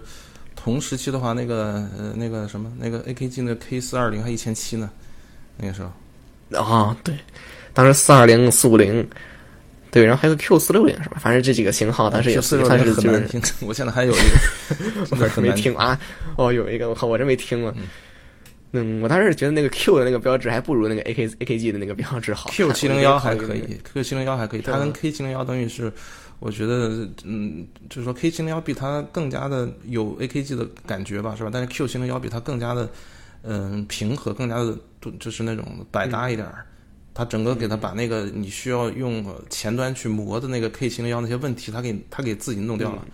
[0.55, 4.91] 同时期的话，那个呃那个什么那个 A K G 那 K 四二零还一千七呢，
[5.57, 5.91] 那个时候。
[6.59, 7.15] 啊，对，
[7.73, 9.09] 当时四二零、四五零，
[9.91, 11.19] 对，然后还有 Q 四六零是吧？
[11.21, 13.41] 反正这几个型号，当时也算是很难听。
[13.61, 15.99] 我现在还有一个， 我没听啊。
[16.37, 17.75] 哦，有一个，我靠，我真没听了。
[18.73, 22.51] 嗯，我当时觉得那个 Q 的那个标志还不如那个 A K A K G 的那个标志好。
[22.51, 25.93] Q 七零幺还可以，Q 七零幺还可以，它跟 K 七零幺等于是，
[26.39, 31.51] 我觉得，嗯，就是说 K 七零幺比它更加的有 A K G 的感觉吧，是吧？
[31.53, 32.89] 但是 Q 七零幺比它更加的。
[33.43, 34.77] 嗯，平和更加的，
[35.19, 36.67] 就是那种百搭一点儿。
[37.13, 43.05] 它整个给它把那个你需要用前端去磨的那个 K 七零幺那些问题，它给它给自己弄掉了，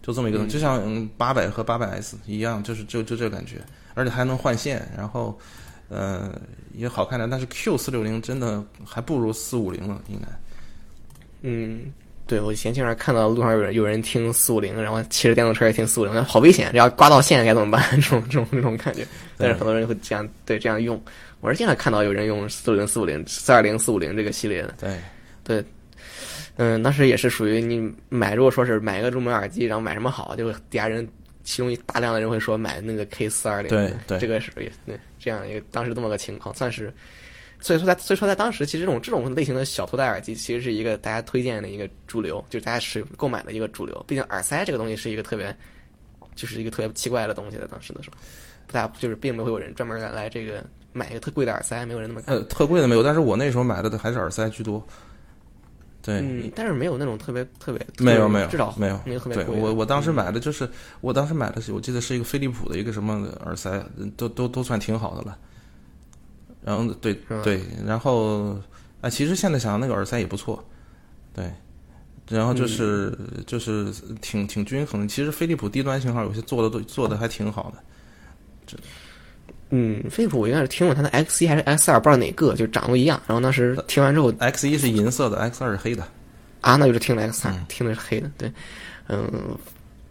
[0.00, 3.56] 就这么一个东西，就像八百和八百 S 一样，就是就就这个感觉，
[3.94, 5.36] 而且还能换线，然后
[5.88, 6.32] 呃
[6.72, 7.28] 也好看点。
[7.28, 10.28] 但是 Q 四六零真的还不如四五零了，应该。
[11.42, 11.92] 嗯。
[12.30, 16.70] 对，我以前经常看到路上有人有人听四五零，然后骑着电动车也听四五零，好危险！
[16.70, 17.82] 这要刮到线该怎么办？
[18.00, 19.04] 这种这种这种感觉。
[19.36, 21.02] 但是很多人会这样对这样用。
[21.40, 24.72] 我是经常看到有人用四五零、四五零、四二零、四五零这个系列的。
[24.78, 24.96] 对
[25.42, 25.64] 对，
[26.54, 31.04] 嗯，当时也是属于你买，如果说是买一个入门耳机，然后买什么好，就底下人
[31.42, 33.68] 其中大量的人会说买那个 K 四二零。
[33.68, 34.70] 对对，这个是对
[35.18, 36.94] 这样一个当时这么个情况，算是。
[37.60, 44.02] 所以说，在所以说，在当时，其实这种这种类型的小头戴耳机，其实是一个大家推荐的一个主流，就是大家使购买的一个主流。
[44.08, 45.54] 毕竟耳塞这个东西是一个特别，
[46.34, 48.16] 就是一个特别奇怪的东西，在当时的时候，
[48.66, 54.82] 不大就是并没有人专门来这个买一个特贵的耳塞，没有人那么呃特贵的没有，但是我那时候买的还是耳塞居多。
[56.02, 59.54] 对，嗯，但是没有那种特别特别没有没有至少没有没有特别贵。
[59.54, 60.66] 我我当时买的就是，
[61.02, 63.84] 我当时买的是我记得是一个飞利浦的一个什么耳塞，
[64.16, 65.36] 都都都算挺好的了。
[66.64, 68.58] 然后对对，然后
[69.00, 70.62] 啊，其实现在想想那个耳塞也不错，
[71.34, 71.50] 对，
[72.28, 75.08] 然后就是就是挺挺均衡。
[75.08, 77.82] 其实飞利浦低端型号有些做的都做的还挺好的，
[78.66, 78.76] 这
[79.70, 83.20] 嗯，飞利浦我应该是听过它的 X 一还是 X 二，不知道哪个，就长得一样。
[83.26, 86.06] 然后当时听完之后，X 一是银色的，X 二是黑的，
[86.60, 88.52] 啊，那就是听了 X 三，听的是黑的，对，
[89.08, 89.56] 嗯。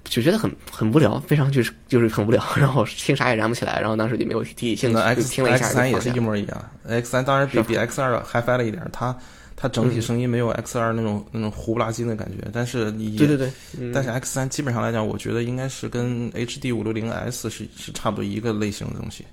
[0.09, 4.97] 就觉得很很无聊，非常就是就是很无聊， 然后听啥也燃不起来，然后当时就没有提起兴趣。
[4.97, 9.15] X 听了一下 X 三也是一模一样，X 三当然比比 X 二还 i 了一点，它
[9.55, 13.51] 它整体声音没有 X 二那种那种糊不拉几的感觉，但是你对对对，
[13.93, 19.25] 但是 X 三基本上来讲，我觉得应该是跟 HD 五六零 S 是是差不多一个类型的东西。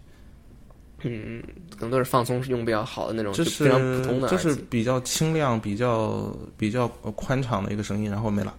[1.03, 8.53] 嗯，可能都是放松用比较好的那种，就是非常普通的，就是比较清亮、比较比较宽敞的一个声音，然后没了，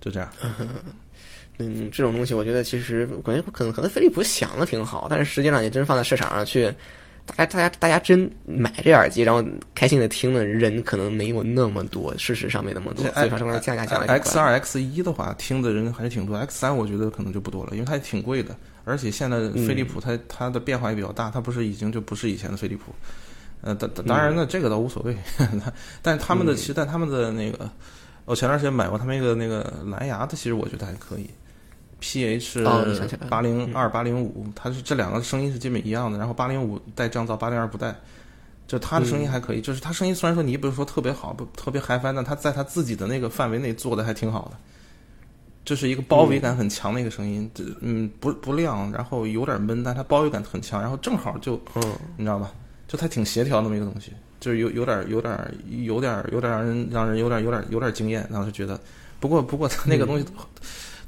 [0.00, 0.28] 就这样。
[1.58, 6.66] 嗯，这种东西我觉得其实感觉可能可能飞利浦想的挺好，但是实际上你真放在市场上去，
[7.26, 22.92] 大家大家大家真买这耳机，然后开心的听的人可能没有那么多，事实上没那么多，所以说这块降价降的 X 二 X 一的话，听的人还是挺多，X 三我觉得可能就不多了，因为它也挺贵的，而且现在飞利浦它它的变化也比较大，它不是已经就不是以前的飞利浦，
[23.60, 25.16] 呃，当当然呢，这个倒无所谓，
[26.00, 27.70] 但是他们的其实但他们的那个，
[28.24, 31.30] 我前段时间买过他们一个那个蓝牙的，其实我觉得还可以。
[32.02, 32.64] P H
[33.30, 37.94] 八零二八零五，它是这两个声音是基本一样的，然后八零五带降噪，八零二不带，
[38.66, 44.56] 就它的声音还可以，就是它声音虽然说你不是说特别好，不特别嗨翻，但它在它自己的那个范围内做的还挺好的，
[45.64, 47.48] 就是一个包围感很强的一个声音，
[47.80, 51.82] 嗯，不不亮，然后有点闷，但它包围感很强，然后正好就，嗯，
[52.16, 52.52] 你知道吧？
[52.88, 55.38] 就它挺协调那么一个东西，就是有有点有点
[55.68, 58.80] 有点有点让人让人有点有点有点惊艳，当时觉得，
[59.20, 60.26] 不过不过它那个东西。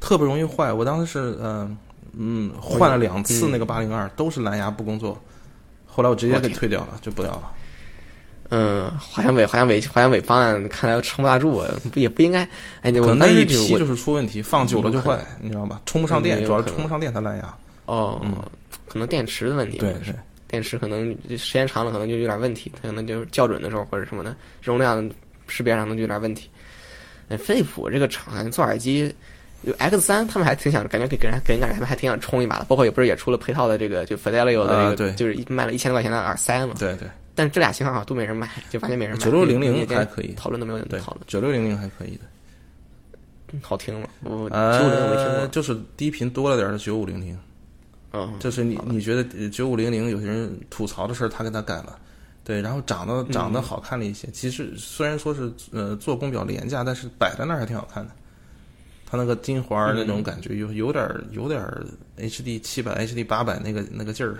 [0.05, 1.75] 特别容易坏，我当时是嗯
[2.12, 5.19] 嗯换了两次那个八零二，都是蓝牙不工作，
[5.87, 7.51] 后来我直接给退掉了，就不要了。
[8.51, 12.47] 嗯，华强北华强北华强北方案看来撑不大住，啊也不应该。
[12.83, 15.81] 哎，可能那一批就是出问题，放久了就坏，你知道吧？
[15.87, 17.55] 充不上电，主要是充不上电，它蓝牙。
[17.87, 18.21] 哦，
[18.87, 19.79] 可能电池的问题。
[19.79, 20.14] 对是，
[20.47, 25.11] 电池可能时间长了，可能就有点问题，它可能就是校准的时候或者什么的容量
[25.49, 26.51] 识别上能就有点问题。
[27.31, 29.11] 哎，飞利浦这个厂做耳机。
[29.64, 32.64] 就 X 三，他们还挺想，感觉给给人给人感觉他们还挺想冲一把的。
[32.66, 36.74] 包括也不是也出了配套的这个，就 Fidelio 的这个，就是卖了一千多块钱的耳塞嘛。
[36.79, 37.09] 对对。
[37.35, 39.24] 但是这俩型号好像都没人买，就发现没人买。
[39.24, 41.24] 九六零零还可以，讨论都没有人讨论。
[41.27, 44.09] 九六零零还可以的，好听吗？
[44.22, 45.46] 我九五零零没听过。
[45.48, 47.37] 就是低频多了点的九五零零。
[48.12, 48.33] 嗯。
[48.38, 51.98] 就是你你觉得九五零零有些人吐槽的事儿，他给他改了。
[52.44, 54.29] 对，然后长得长得好看了一些。
[54.31, 58.12] 其实虽然说是呃做工比较廉价，但是摆在那儿还挺好看的。
[59.14, 61.64] 它那个金环那种感觉，有有点有点
[62.16, 64.38] H D 七百 H D 八百那个那个劲儿，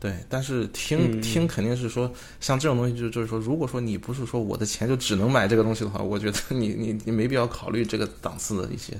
[0.00, 0.12] 对。
[0.28, 8.94] 但是听听肯定是说，像这种东西就就是说，如果说你不是说我的钱就只能买这个东西的话，我觉得你你你没必要考虑这个档次的一些。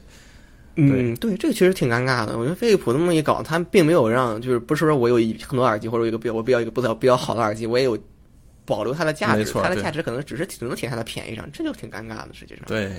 [0.76, 2.38] 嗯，对，这个确实挺尴尬的。
[2.38, 7.98] 我觉得飞利浦那么一搞，它并没有让就是不是说我有一很多耳机或者一个比较我比较一个比较比较好的耳机，我也有
[8.64, 12.64] 保留它的价值，它的价值可能只是只能体现它的便宜上，这就挺尴尬的，实际上。
[12.66, 12.92] 对。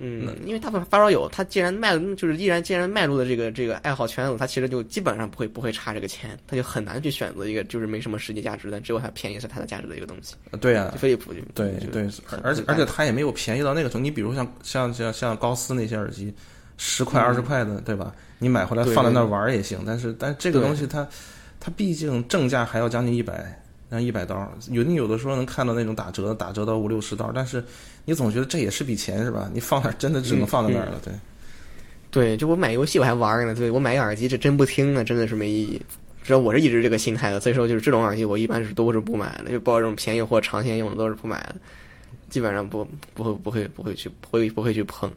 [0.00, 10.34] 嗯，因为大部分发烧友，他既然迈就是依然既然迈入了这个这个爱好圈子，他其实就基本上不会不会差这个钱，他就很难去选择一个就是没什么实际价值但只有它便宜是它的价值的一个东西。
[10.60, 12.08] 对呀，飞利浦就对对，
[12.42, 14.02] 而且而且它也没有便宜到那个程度。
[14.02, 16.32] 你比如像像像像高斯那些耳机，
[16.76, 18.14] 十块二十块的，对吧？
[18.38, 21.06] 你买回来放在那玩也行，但是但这个东西它
[21.58, 23.60] 它毕竟正价还要将近一百。
[23.88, 27.64] 那一百刀，有你有的时候能看到那种打折，打折到五六十刀，但是
[28.04, 29.50] 你总觉得这也是笔钱是吧？
[29.52, 31.12] 你放那真的只能放在那儿了，对。
[32.10, 35.80] 对，就我买游戏我还玩呢，对我买个耳机这真不听啊，真的是没意义。
[36.22, 41.56] 只要我是一直这个心态的，所以说就是这种耳机我一般是都是不买的，就包括这种便宜货长线用的都是不买的，
[42.28, 45.10] 基本上不不会不会不会去不会不会去碰，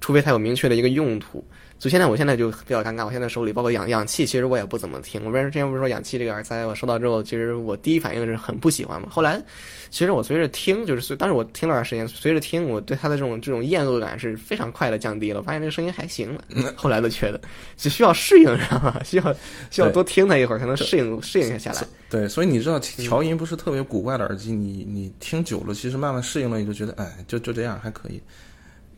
[0.00, 1.44] 除非它有明确的一个用途。
[1.78, 5.24] 所以现在我现在就比较尴尬，我现在手里包括氧氧气，其实我也不怎么听。
[5.24, 9.08] 我不是之前不是说氧气这个耳塞，我收到之后，其实我第一反应是很不喜欢嘛。
[9.08, 9.40] 后来，
[9.88, 15.38] 其实我随着听，就是随，当时我听了段时间，随着听，我对它的这种这种厌恶感是非常快的降低了。
[15.38, 16.42] 我发现这个声音还行了。
[16.74, 17.40] 后来都觉得，
[17.76, 19.00] 就需要适应，知道吗？
[19.04, 19.34] 需要
[19.70, 21.86] 需要多听它一会儿才能适应适应下来。
[22.10, 28.20] 对，所以你知道调音不是特别古怪的耳机，你你听久了，其实慢慢适应了，你就觉得，哎，就就这样还可以。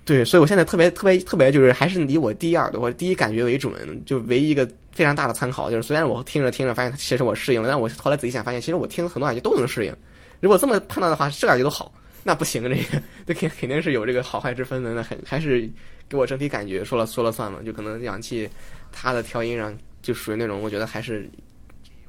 [0.04, 3.72] 对，所以我现在特别特别特别，就是还是以我第一耳朵或者第一感觉为准，
[4.04, 5.70] 就唯一一个非常大的参考。
[5.70, 9.94] 就是虽然我听着听着发现其实我适应了，但我后来仔细想发现，其实我听很多耳机都能适应。
[10.40, 11.92] 如果这么判断的话，这感觉都好，
[12.24, 14.94] 那不行，这个这肯肯定是有这个好坏之分的。
[14.94, 15.70] 那很还是
[16.08, 18.48] 给我整体感觉说了说了算嘛，就可能氧气
[18.90, 21.28] 它的调音上就属于那种，我觉得还是。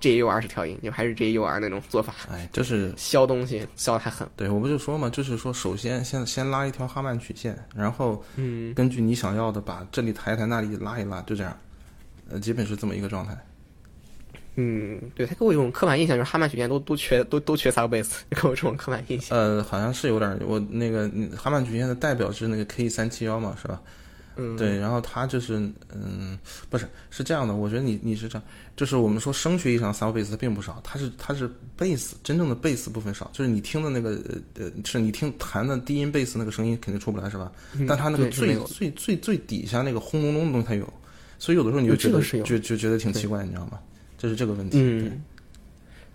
[0.01, 2.13] G U R 是调音，就还是 JUR 那种做法。
[2.29, 4.27] 哎，就是削东西削的太狠。
[4.35, 11.55] 对，我不就说嘛，就是说，首先先先拉一条哈曼曲线，然后嗯，根据你想要的，把这里抬一抬，那里拉一拉，就这样。
[12.29, 13.37] 呃，基本是这么一个状态。
[14.55, 19.37] 嗯，对他给我一种刻板印象，就是哈曼曲线都都缺都都缺萨克贝斯， 给我这种刻板印象。
[19.37, 23.81] 呃，好像是有点，我那个哈曼曲线的代表是那个 K 三七幺嘛，是吧？
[24.35, 25.57] 嗯，对，然后他就是，
[25.93, 26.37] 嗯，
[26.69, 28.43] 不是，是这样的，我觉得你你是这样，
[28.75, 34.21] 就是我们说声学意义上的三贝斯它并不少，它是它是 bass 真正的 bass 部分少，就是你听的那个
[34.55, 37.51] 呃，是你听弹的低音贝斯那个声音肯定出不来是吧？
[37.87, 40.91] 但它那个最最最最底下那个轰隆隆的东西它有，
[41.39, 43.79] 所以有的时候你就觉得就就觉得挺奇怪，你知道吗？
[44.17, 44.77] 这是这个问题。
[44.79, 45.19] 嗯，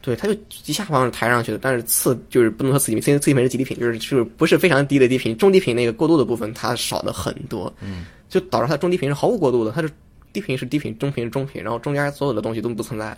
[0.06, 0.34] 对，它就
[0.66, 7.70] 一下方是抬上去的，但是次就是不能说次低频，次次低频是极低频，就是就是不是非常低的低频，中低频那个过渡的部分它少的很多。
[7.80, 8.06] 嗯。
[8.28, 9.90] 就导致它中低频是毫无过渡的，它是
[10.32, 13.16] 低频是低频，中频是中频，然后中间所有的东西都不存在。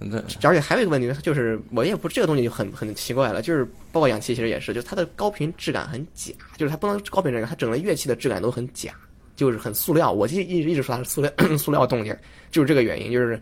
[0.00, 8.92] 嗯对，而且还有一个问题，就是我也不这个东西就很很奇怪了，就是包括氧气其实也是，就是它的高频质感很假，就是它不能高频质感，它整个乐器的质感都很假，
[9.34, 10.12] 就是很塑料。
[10.12, 12.16] 我就一直一直说它是塑料 塑料动静，
[12.52, 13.40] 就是这个原因，就是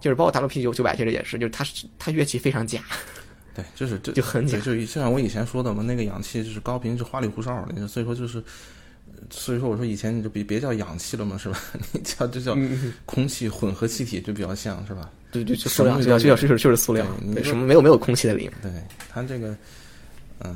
[0.00, 2.80] 就是包括 WP 九九百其实也是，就是它是它乐器非常假，
[3.54, 8.42] 对，就是这就很假，就就像我以前说的嘛，那个氧气就是高频是花里胡哨的，所以说就是，
[9.30, 11.58] 所以说我说以前你就别别叫氧气了嘛，是吧？
[11.92, 15.10] 你叫就叫嗯，空气混合气体就比较像是吧？
[15.32, 18.52] 对对，就什塑料，么塑料，塑料就是就是塑料对，你什么没有没有空气在里面。
[18.62, 18.70] 对，
[19.08, 19.56] 它这个，
[20.40, 20.54] 嗯，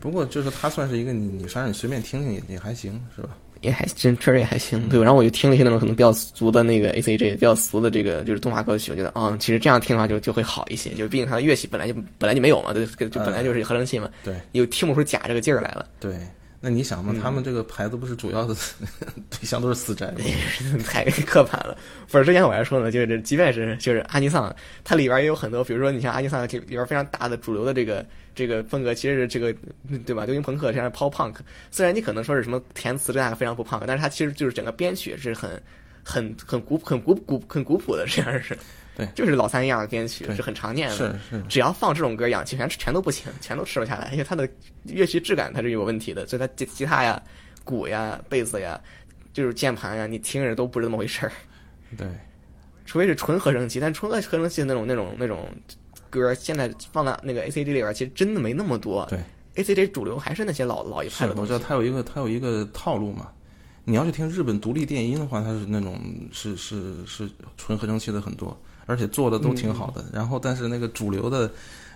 [0.00, 3.30] 不过就是它算是一个你你反正你随便听听也也还行是吧？
[3.60, 5.00] 也还真确实也还行，对。
[5.00, 16.14] 然后我就听了一些那种可能比较俗的那个 A C G，比较俗的这个就是动画歌曲，我觉得啊、其实这样听的话就就会好一些，就毕竟它的乐器本来就本来就没有嘛，对，就本来就是合成器嘛，对又听不出假这个劲儿来了，对，
[16.60, 18.54] 那你想嘛，嗯他们这个牌子不是主要的
[19.30, 20.18] 对象都是死宅吗？
[20.86, 21.76] 太刻板了。
[22.10, 24.54] 不是之前我还说呢，就是即便是就是阿尼桑，
[24.84, 28.04] 它里边也有很多，比如说你像阿尼桑这里边非常大的主流的这个
[28.34, 29.54] 这个风格，其实是这个
[30.06, 30.24] 对吧？
[30.24, 31.34] 流行朋克，像是 pop punk。
[31.70, 35.50] 虽然你可能说是什么填词这样非常不 punk，但是它其实就是整个编曲是很
[36.02, 38.56] 很很古很古古很古朴的，这样是。
[38.96, 40.96] 对就是老三样的编曲是很常见的。
[40.96, 44.48] 是是，只要放这种歌，氧气全全都不行，全都吃不下来，因为它的
[44.84, 47.22] 乐器质感它是有问题的，所以它吉吉他呀、
[47.64, 48.78] 鼓呀、贝斯呀，
[49.32, 51.32] 就是键盘呀，你听着都不是那么回事儿。
[51.96, 52.06] 对
[52.84, 55.48] 除非是纯合成器，但纯合成器的那种那种那种
[56.10, 59.06] 歌，现在放在那个 A C G 里边，其实真的没那么多。
[59.08, 59.18] 对
[59.54, 61.66] ，A C G 主流还是那些老老一派的，东西我知道。
[61.66, 63.28] 它有一个它有一个套路嘛。
[63.84, 65.98] 你要去听日本独立电音的话，它是那种
[66.30, 68.56] 是是是纯合成器的很多，
[68.86, 70.04] 而且做的都挺好的。
[70.12, 71.50] 然后，但是那个主流的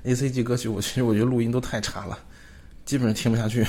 [0.04, 2.18] A C G 歌曲，我其实我觉得录音都太差了，
[2.84, 3.64] 基本上听不下去。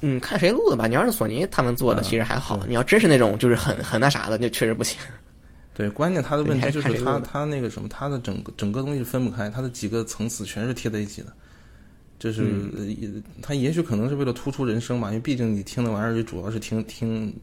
[0.00, 0.86] 嗯，看谁录的吧。
[0.86, 2.56] 你要是索尼他们做的，嗯其实还好。
[2.58, 4.98] 对你要真是那种就是很很那啥的，那确实不行。
[5.80, 11.32] 对，关键他的问题就是它对还是看谁录的它那个什么，他的整个整个东西分不开，他的几个层次全是贴在一起的。
[12.18, 17.34] 就是、嗯呃也许可能是为了突出人声吧，因为毕竟你听那玩意儿就主要是听听，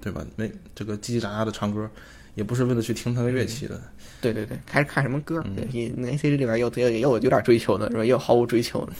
[0.00, 0.24] 对吧？
[0.36, 1.90] 没这个叽叽喳喳的唱歌，
[2.36, 3.80] 也不是为了去听他的乐器的。
[4.20, 5.42] 对对对，还是看什么歌。
[5.44, 8.04] 嗯对，你那 A C G 里边有有有有点追求的，是吧？
[8.04, 8.92] 又毫无追求的。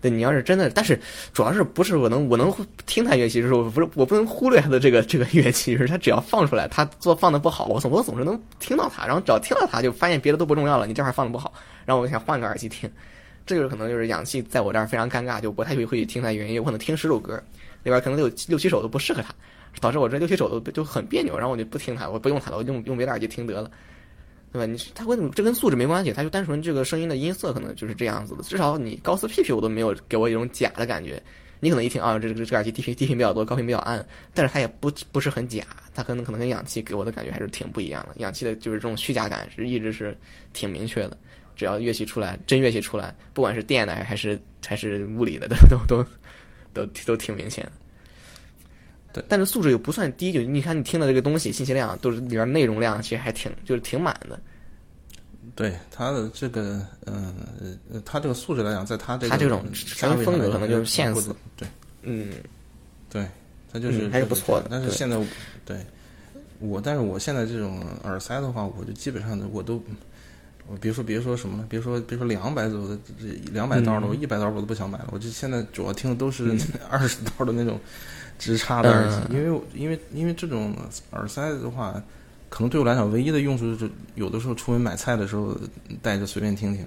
[0.00, 0.98] 对你要是真的，但是
[1.32, 2.52] 主要是不是我能我能
[2.86, 11.52] 听他乐器，就是我不是我不能忽略他的这个这个乐器，就是他只要放出来，他做放的不好，我总我总是能听到他，然后只要听到他，就发现别的都不重要了，你这块放的不好，
[11.84, 12.90] 然后我就想换个耳机听，
[13.44, 17.34] 这就是可能就是氧气在我这儿非常尴尬，就不太会会去听他原因，有可能听十首歌
[17.82, 19.34] 里边可能有六七首都不适合他，
[19.80, 23.70] 导致我这六七首都就很别扭，然后我就不听他，我不用他了，我用用别的耳机听得了。
[24.52, 24.66] 对吧？
[24.66, 28.42] 你它跟这跟素质没关系，它就单纯这个声音的音色可能就是这样子的。
[28.42, 31.22] 至少你高斯屁屁我都没有给我一种假的感觉。
[31.60, 38.14] 你可能一听啊，这这这耳机低频低频比较多，高频比较暗，但是它也不不是很假，它可能可能跟氧气给我的感觉还是挺不一样的。
[38.18, 40.16] 氧气的就是这种虚假感是一直是
[40.52, 41.18] 挺明确的。
[41.56, 45.56] 只要乐器出来，真乐器出来，不管是电的还是还是物理的，都
[45.88, 46.04] 都
[46.72, 47.72] 都都都挺明显的。
[49.12, 54.38] 对，但是素质又不算低，就你看你听的这个东西，信息量都是里边内容量其实还挺就是挺满的。
[55.54, 57.34] 对他的这个，嗯
[57.92, 59.64] 呃，它这个素质来讲，在他这个他这种
[60.24, 61.66] 风格可能就是现或死对。
[62.02, 62.32] 嗯，
[63.10, 63.26] 对，
[63.72, 64.68] 他就是、嗯还是不错的。
[64.70, 65.26] 但是现在我
[65.64, 65.76] 对
[66.60, 69.82] 我，但是我现在这种耳塞的话，我就基本上我都，
[70.68, 75.08] 我别说别说什么了，别说别说两百左右的这两百刀的，嗯我一百刀我都不想买了。
[75.10, 76.56] 我就现在主要听的都是
[76.88, 77.80] 二十刀的那种
[78.38, 80.74] 直插的耳机，嗯因为因为因为这种
[81.10, 82.02] 耳塞的话，
[82.48, 85.54] 可能对我来讲唯一的用处就是有的时候出门买菜的时候
[86.00, 86.86] 戴着随便听听。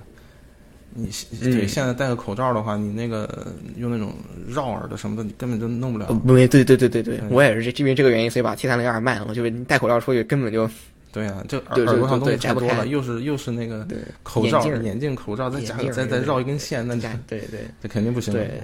[0.94, 3.48] 你对嗯现在戴个口罩的话，你那个
[3.78, 4.14] 用那种
[4.46, 6.08] 绕耳的什么的，你根本就弄不了。
[6.08, 9.34] 不对对对对对我也是因为这个原因，所以把 T 三零二卖了。
[9.34, 10.70] 就是你戴口罩出去根本就
[11.14, 13.88] 对啊，这耳朵上东西太多了，又是又是那个
[14.24, 18.34] 口罩、眼镜眼镜、口罩，再加再再绕一根线，那加对对这肯定不行。
[18.34, 18.62] 对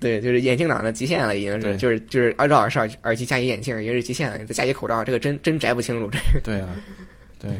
[0.00, 6.40] 对，就是眼镜党的极限了，已经是就是就是按照耳塞耳机加一眼镜也是极限了，再加一口罩，这个真真摘不清楚这个。
[6.42, 6.68] 对啊，
[7.38, 7.50] 对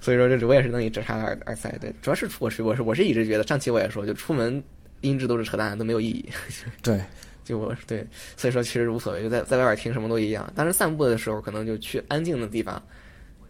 [0.00, 1.68] 所以说这我也是能一直插的耳耳塞。
[1.80, 4.62] 对，主要是我是我是我是一直觉得，上期我也说，就出门
[5.00, 6.24] 音质都是扯淡，都没有意义。
[6.80, 7.00] 对
[7.42, 8.06] 就我对，
[8.36, 10.48] 所以说其实无所谓，就在在外边听什么都一样。
[10.54, 12.80] 但是散步的时候，可能就去安静的地方，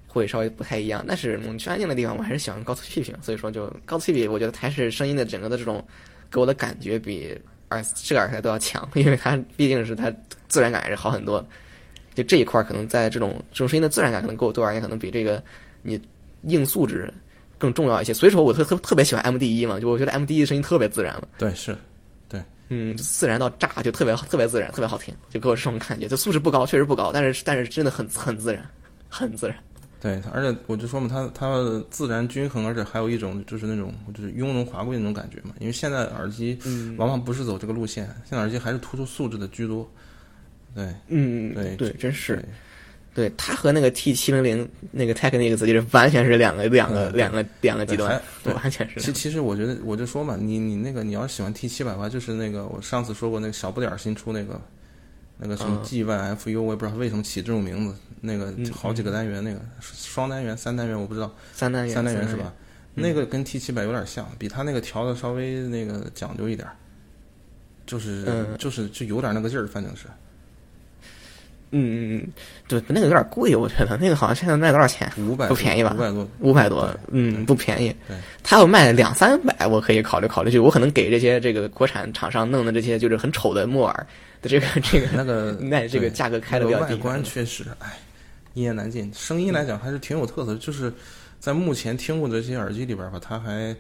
[0.06, 1.04] 会稍微不太一样。
[1.06, 5.86] 但是我们去安静的地方，我还是喜欢高斯 PP，所以说就高斯 PP，我觉得还是声音的整个的这种
[6.30, 7.38] 给我的感觉比
[7.70, 10.12] 耳这个耳塞都要强， 因为它毕竟是它
[10.48, 11.44] 自然感还是好很多。
[12.14, 15.42] 就这一块儿可能在这种这种声音的自然感，可能给我对我而言，可能比这个
[15.82, 16.00] 你
[16.44, 17.12] 硬素质
[17.58, 18.14] 更重要一些。
[18.14, 21.28] 所以说我特特特别喜欢 M D 一嘛，就我觉得 M D 一的声音特别自然嘛。
[21.36, 21.76] 对是，
[22.28, 26.08] 对嗯，自然到炸，就特别特别自然，特别好听，就给我这种感觉。
[26.08, 28.66] 就素质不高，确实不高，但是但是真的很很自然，
[29.10, 29.56] 很自然。
[30.07, 35.52] 对，而且我就说嘛，它它自然均衡，而且还有一种就是那种就是雍容华贵那种感觉嘛。
[35.59, 36.57] 因为现在耳机
[36.96, 39.90] 往往不是走这个路线，现在耳机还是突出素质的居多。
[40.76, 42.40] 对，嗯，对对，真是。
[43.14, 49.00] 对它和那个 T 七零零那个 Technics 就是完全是两个两个两个两个极端，完全是。
[49.00, 54.61] 其其实我觉得我就说嘛，你你那个你要是喜欢 T 七百的话，就是那个我上次说过那个小不点儿新出那个
[55.39, 62.53] 那个什么 G Y F U，我也不知道为什么起这种名字，那个好几个单元那个双单元三单元我不知道，三单元三单元是吧？
[62.95, 66.66] 那个跟 T 七百有点像，比它那个调的稍微那个讲究一点，
[67.84, 70.07] 就是就是就有点那个劲儿，反正是。
[71.78, 72.32] 嗯嗯嗯，
[72.68, 75.10] 对，那个有点贵，我觉得那个好像现在卖多少钱？
[75.18, 75.94] 五百，不便宜吧？
[75.94, 77.94] 五百多，五百多，嗯，不便宜。
[78.08, 80.50] 对，他要卖两三百，我可以考虑考虑。
[80.50, 84.06] 就我可能给这些这个国产厂商弄的这些就是很丑的木耳
[84.40, 86.94] 的这个这个那个那这个价格开的比较低。
[86.94, 87.98] 外观确实，哎，
[88.54, 89.12] 一言难尽。
[89.14, 90.92] 声音来讲还是挺有特色，就是
[91.38, 93.76] 在目前听过的这些耳机里边吧，它还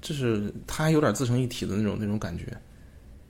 [0.00, 2.44] 就是它还有点自成一体的那种那种感觉。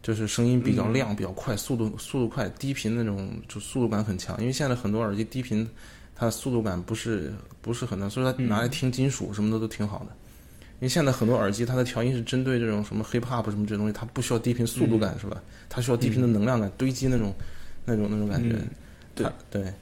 [0.09, 4.41] 就是声音比较亮、比较快，速度速度快，低频那种就速度感很强。
[4.41, 5.69] 因为现在很多耳机低频，
[6.17, 7.31] 它速度感不是
[7.61, 10.07] 不是很大，所以它拿来听金属什么的都挺好的。
[10.07, 15.43] 因为现在很多耳机它的调音是针对这种什么 hip hop 什么这东西，它不需要低频速度感是吧？
[15.69, 17.35] 它需要低频的能量感堆积那种
[17.85, 18.57] 那种那种感觉。
[19.15, 19.75] 对对，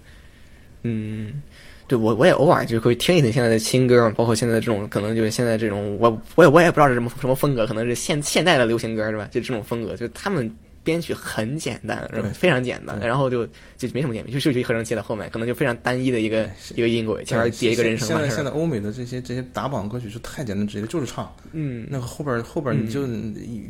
[0.83, 1.41] 嗯。
[1.89, 9.28] 对我我也偶尔就会听一听现在的新歌，包括现在的这种可能就是现在这种我我也我也不知道是什么什么风格，可能是现现代的流行歌是吧？
[9.30, 12.28] 就这种风格，就他们编曲很简单，是吧？
[12.34, 18.09] 非常简单，然后就就没什么简单，就就一合成器在后面，可能就非常单一的一个一个音轨，前面叠一个人声。
[18.09, 23.07] 现在现在欧美的这些这些打榜歌曲就太简单直接，就是唱，嗯，那个后边后边你就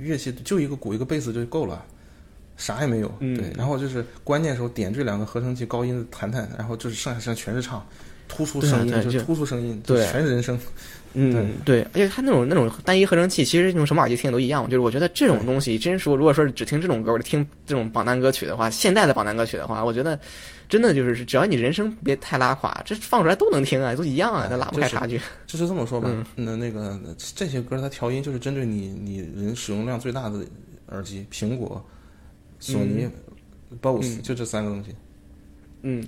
[0.01, 1.85] 乐器就一个鼓一个贝斯就够了。
[2.59, 7.87] 啥也没有，对，然后就是关键时候点缀两个合成器高音弹弹，然后就是剩下剩下全是唱，
[8.29, 10.59] 突出声音就突出声音，对，全是人声，
[11.15, 20.19] 嗯，对，而且它那种那种单一合成器，其实用什么耳机听都一样，就是我觉得这种东西真说，如果说是只听这种歌，听这种榜单歌曲的话，现代的榜单歌曲的话，我觉得
[20.69, 25.21] 真的就是只要你人声别太拉垮，这放出来都能听啊，都一样啊，它拉不开差距。
[25.47, 26.99] 就是这么说吧，那那个
[27.35, 30.41] 这些歌它调音就是针对你你人使用量最大的
[30.89, 31.85] 耳机，苹果。
[32.59, 33.07] 索尼、
[33.83, 34.97] BOSS 就这三个东西，嗯，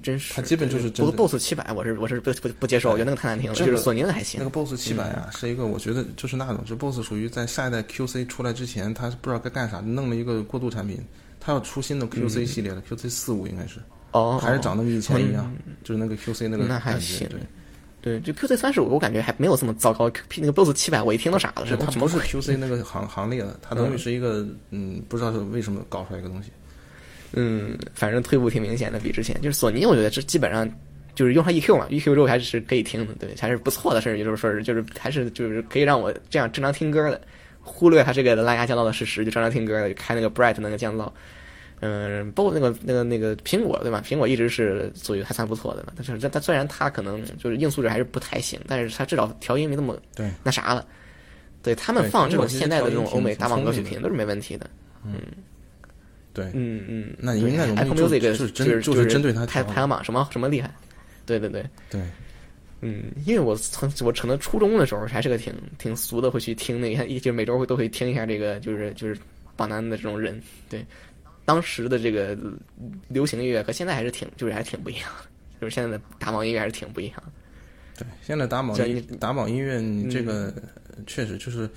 [0.02, 3.56] 真是，它基本就是不过 BOSS 七百，我是我是不不不接受，我觉得那个太难听了。
[3.56, 4.38] 就是索尼的还行。
[4.38, 10.98] 那个 BOSS 七百啊，是一个我觉得就是那种，就 BOSS 属于在下一代 QC 出来之前，他不知道该干啥，弄了一个过渡产品，
[11.38, 13.78] 他要出新的 QC 系列的 QC 四五应该是，
[14.12, 15.52] 哦，还是长得跟以前一样，
[15.84, 17.38] 就是那个 QC 那个那还行，对。
[18.00, 20.08] 对，就 QC 三十五，我感觉还没有这么糟糕。
[20.36, 26.50] 那个 BOSS 七百，我一听都傻了，是它不是 QC 那个行行列的，它等于是一个嗯，不知道是为什么搞出来一个东西。
[27.32, 30.68] 嗯，反正退步挺明显的，比之前就是索尼，我觉得这基本上
[31.14, 34.16] 就是用上 EQ 嘛，EQ 之后还是可以听的，对，还是不错的事儿。
[34.16, 37.20] 也就是说，就是还是就是可以让我这样正常听歌的，
[37.60, 41.10] 忽略它这个蓝牙降噪的事实，就正常听歌的，就开那个 Bright 那个降噪。
[41.80, 44.02] 嗯，包括那个那个那个苹果对吧？
[44.04, 45.92] 苹果一直是属于还算不错的了。
[45.94, 50.84] 但是它虽然它可能就是硬素质还是不太行，但是它至少调音没那么对那啥了。
[51.62, 54.68] 对他们放这种现代的这种欧美大榜歌曲听都是没问题的。
[55.04, 55.20] 嗯。
[56.39, 60.72] 对，嗯嗯，那因为那种 Apple Music 就是就是就是针对它排排行榜什么什么厉害，
[61.26, 62.01] 对对对对，
[62.80, 69.18] 嗯，因为我曾我可能初中的时候还是个挺挺俗的，会去听那个，一就每周会都会听一下这个，就是就是
[69.57, 70.86] 榜单的这种人，对，
[71.45, 72.39] 当时的这个
[73.09, 75.26] 流行音乐和现在还是挺就是还挺不一样的，
[75.61, 77.32] 就是现在的打榜音乐还是挺不一样的。
[77.97, 78.78] 对，现在打榜
[79.18, 80.55] 打榜音乐，你这个
[81.05, 81.64] 确实就是。
[81.64, 81.70] 嗯，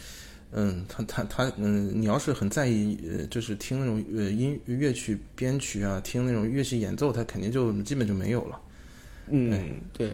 [0.87, 8.59] 他他他，嗯，你要是很在意，呃，就是听那种呃音乐曲编曲啊，听那种乐器演奏，他肯定就基本就没有了。
[9.27, 10.11] 嗯，对。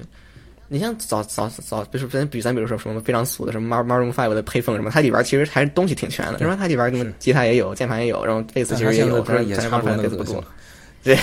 [0.70, 6.58] 你像早早早，就是咱比咱比如说什么非常俗的什么 Mar Maroon Five 的配风什么，它里边其实还是东西挺全的，是吧？
[6.58, 10.44] 它里边什么吉他也有，键盘也有，然后贝斯其实也有，也差不多贝斯不多。
[11.04, 11.18] 对，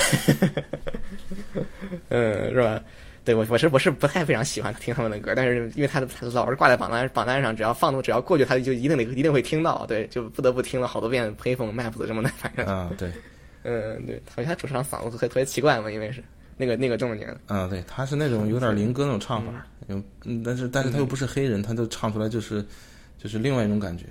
[2.08, 2.80] 嗯，是吧？
[3.24, 13.10] 对我我是我是不太非常喜欢听他们的歌，但是因为他的老是挂在榜单榜单上，只要放动只要过去，他就一定得一定会听到，对，就不得不听了好多遍 Payphone、Maps 什么的，反正啊对，
[13.64, 16.22] 嗯对，好像他主唱嗓子特特别奇怪嘛，因为是
[16.58, 22.62] 那个那个正经嗯对，他是那种有点灵歌那种唱法，嗯，但是但是他又不是黑人，他就唱出来就是
[23.18, 24.04] 就是另外一种感觉，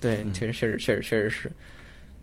[0.00, 1.50] 对，确实确实确实确实是，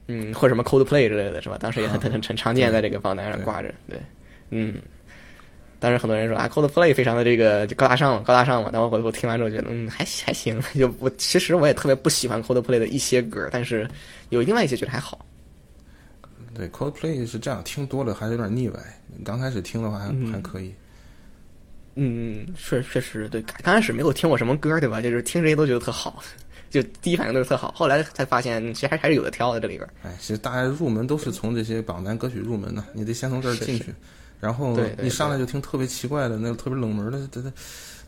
[0.05, 1.57] 嗯，或者什么 Coldplay 之类的是吧？
[1.59, 3.99] 当时也很 很很常见在这个榜单上挂着，对，
[4.51, 4.75] 嗯。
[5.79, 8.69] 但是很多人说啊，Coldplay 非常的这个高大上嘛，高大上嘛。
[8.71, 10.61] 但我我我听完之后觉得，嗯，还还行。
[10.77, 13.89] 就我其实我也特别不喜欢 Coldplay 的一些歌，但是
[14.29, 15.25] 有另外一些觉得还好。
[16.53, 18.79] 对，Coldplay 是这样，听多了还是有点腻歪。
[19.23, 20.73] 刚开始听的话还还可以。
[21.95, 25.01] 嗯，确确实对，刚开始没有听过什么歌，对吧？
[25.01, 26.21] 就是听这些都觉得特好，
[26.69, 27.71] 就第一反应都是特好。
[27.75, 29.89] 后来才发现，其实还还是有的挑的这里边。
[30.03, 33.93] 哎，其实大家入门都是从这些榜单歌曲入门的，你得先从这儿进去，
[34.39, 37.51] 然后一上来就听特别奇怪的那个特别冷门的，他他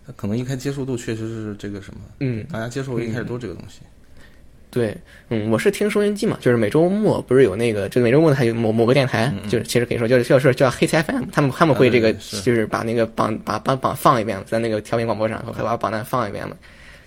[0.08, 3.82] 他可能一开接受度确实是这个什么，嗯，大家接受一开始都这个东西。
[4.70, 4.96] 对，
[5.28, 16.56] 嗯，我是听收音机嘛，就是每周末不是有那个，就每周末它有某某个电台，就是其实可以说叫叫是叫黑 T FM，他们他们会这个就是把那个榜把把榜放一遍，在那个调频广播上会把榜单放一遍嘛。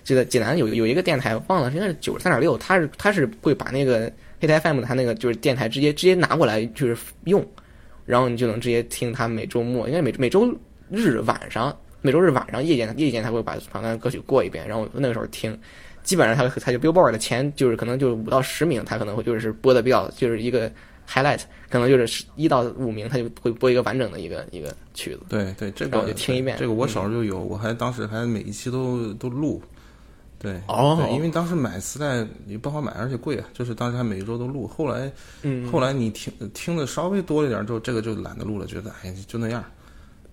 [0.03, 7.43] 记得济南有有一个电台，忘了应该是九十三点六，他是他是会把那个黑 T FM 的他那个就是电台直接直接拿过来就是用，
[8.05, 10.53] 然后你就能直接听他每周末应该每每周
[10.89, 15.57] 日晚上每周日晚上夜间夜间他会把榜单歌曲过一遍，然后那个时候听。
[16.03, 20.71] 基本上他他就 Billboard 的前就是可能就五到十名，他可能会就是播的比较就是一个
[21.09, 25.21] highlight，可能就是一到五名，他就会播一个完整的一个一个曲子。
[25.27, 26.57] 对对，这个我就听一遍。
[26.59, 29.59] 这个我小时候就有，我还当时还每一期都都录。
[30.37, 34.67] 对哦，因为当时买磁带也不好买，而且贵啊，就是当时还每一周都录。
[34.67, 35.11] 后来，
[35.41, 39.63] 嗯，后来你听听的稍微多一点之后，这个就懒得录了，觉得哎就那样。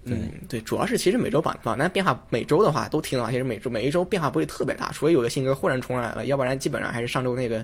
[0.05, 7.61] 嗯，对，主要是其实每周榜榜单变化，每周的话都听的话，其实每周每一周变化不会特别大，除非有的新歌忽然冲上来了，要不然基本上还是上周那个，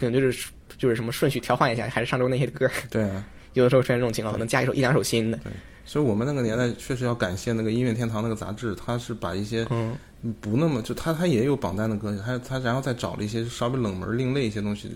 [0.00, 2.66] 可能就是就是什么顺序调换一下，还是上周那些歌。
[2.90, 3.22] 对啊，
[3.52, 5.36] 有的时候出现这种情况，可能加一首一两首新的。
[5.44, 5.52] 对，
[5.84, 9.96] 所以我们那个年代确实要感谢那个音乐天堂那个杂志，它是把一些嗯
[10.40, 14.90] 不那么就它它也有榜单的歌曲，它它然后再找了一些稍微冷门另类一些东西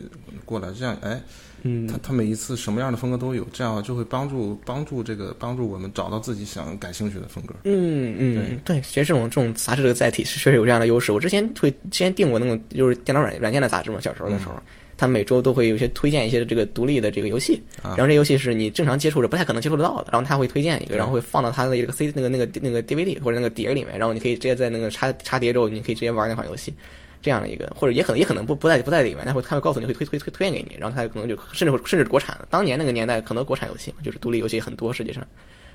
[0.44, 1.20] 过来，这样哎。
[1.62, 7.54] 嗯，他他每一次什么样的风格都有，这样就会帮助帮助这个帮助我们找到自己想感兴趣的风格。
[7.64, 11.10] 嗯嗯，对，其实这种这种杂志的载体是确实有这样的优势。
[11.10, 14.52] 我之前会之前订过那种就是电脑软软件的杂志嘛，小时候的时候，
[14.96, 26.74] 他每周都会有些推荐一些这个独立的这个游戏，然后这游戏是你正常接触着不太可能接触得到的，然后他会推荐一个，然后会放到他的一个 C 那个那个那个 DVD 或者那个碟里面，然后你可以直接在那个插插碟之后，你可以直接玩那款游戏。
[27.22, 35.26] 这样的一个，或者也可能也可能不不在不在里面，他会他会告诉你会推推推推荐给你，然后他可能就甚至甚至国产的，当年那个年代可能国产游戏就是独立游戏很多，实际上，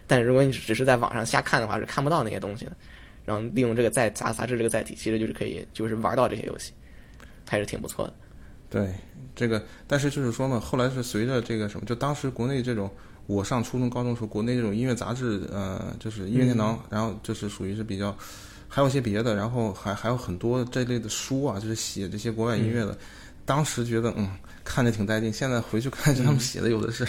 [0.07, 2.71] 但是如果你只是在网上瞎看的话，是看不到那些东西的。
[3.25, 6.71] 然后利用这个在杂杂志这个载体，其实就是可以就是玩到这些游戏，
[7.49, 8.13] 还是挺不错的。
[8.71, 8.89] 对，
[9.35, 12.89] 这个但是就是说嘛，后来是随着这个什么，就当时国内这种，
[13.27, 18.15] 我上初中高中时候，国内这种音乐杂志，呃，就是音乐天堂，然后就是属于是比较。
[18.73, 22.97] 还有一些别的，然后还还有很多这类的书啊，就是写这些国外音乐的。
[23.43, 24.29] 当时觉得嗯，
[24.63, 25.33] 看着挺带劲。
[25.33, 27.05] 现在回去看，他们写的有的是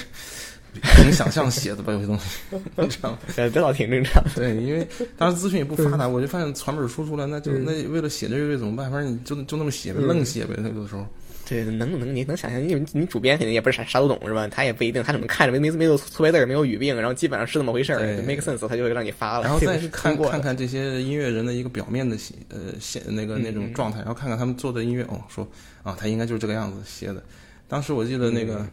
[0.72, 2.40] 凭想象写的吧，有些东西，
[2.74, 3.18] 你知道吗？
[3.36, 4.20] 这倒挺正常。
[4.34, 4.84] 对，因为
[5.16, 8.90] 当时资讯也不发达，我就发现传本书出来，那就那为了写这乐队怎么办？
[8.90, 11.06] 反正你就就那么写呗，愣写呗，那有的时候。
[11.48, 14.46] 对，能能你能想象，因为你主编肯定也不是啥啥都懂是吧？
[14.48, 19.44] 他也不一定，他可能看着没没没有错别字，没有语病，然后基本上是那么回事儿，make sense，他就会让你发了。
[19.44, 22.16] 然后 再去看看看这些音乐人的一个表面的
[22.48, 25.46] 呃现那个那种状态，然后看看他们做的音乐，哦，说
[25.82, 27.22] 啊，他应该就是这个样子写的。
[27.68, 28.66] 当时我记得那个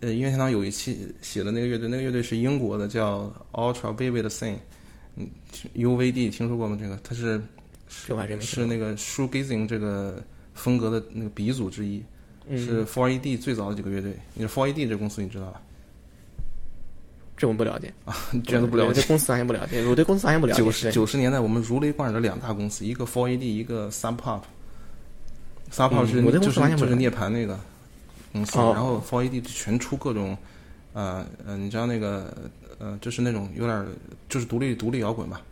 [0.00, 4.56] 呃音乐天堂有一期写的那个乐队，那个乐队是英国的，叫 Ultra Vivid Thing，
[5.16, 5.26] 嗯
[5.74, 6.76] ，UVD 听说过吗？
[6.80, 7.40] 这个他是
[7.88, 10.22] 是那个 Shoegazing 这个。
[10.56, 12.02] 风格的那个鼻祖之一，
[12.50, 14.12] 是 Four AD 最早的几个乐队。
[14.34, 15.62] 你说 Four AD 这公司你知道吧？
[17.36, 18.94] 这我不了解啊，居然都不了解。
[18.94, 20.62] 对公司完全不了解，我对公司完全不了解。
[20.62, 24.40] 九十九十年代我们如雷贯耳的两大公司，一个 Four AD，一个 Sub Pop。
[25.70, 27.60] Sub Pop 是就是就是涅槃那个
[28.32, 30.34] 公司，然后 Four AD 全出各种
[30.94, 32.34] 呃呃，你知道那个
[32.78, 33.86] 呃，就是那种有点
[34.30, 35.42] 就是独立独立摇滚吧，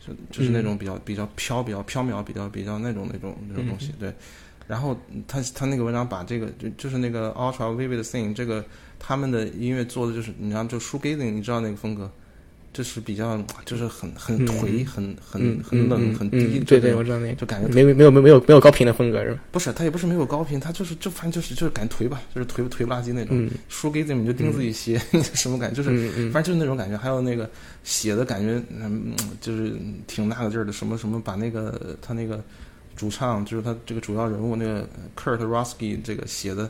[0.00, 4.10] 就就是那种比较比较飘比较飘渺比较比较那种那种那种东西，对。
[4.66, 4.98] 然后
[5.28, 8.64] 他他那个文章把这个就就是那个 Ultra Vivid Thing 这个
[8.98, 12.10] 他们的音乐做的就是你知道就 Shoegazing 你知道那个风格，
[12.72, 19.40] 就是比较就是很很颓很很很冷很低，对对我知道那个就感觉没有没有没有没有没有高频的风格是吧？
[19.52, 23.48] 不是，他也不是没有高频，他就是就反正就是就是感觉颓吧，就是颓颓不拉几那种。
[23.70, 24.98] Shoegazing 你就盯自己鞋
[25.34, 26.96] 什么感觉，就是反正就是那种感觉。
[26.96, 27.48] 还有那个
[27.82, 29.12] 写的感觉，嗯，
[29.42, 32.42] 就是挺那个劲儿的，什么什么把那个他那个。
[32.96, 36.64] 主唱就是他这个主要人物那个 Kurt Roski 这个写的，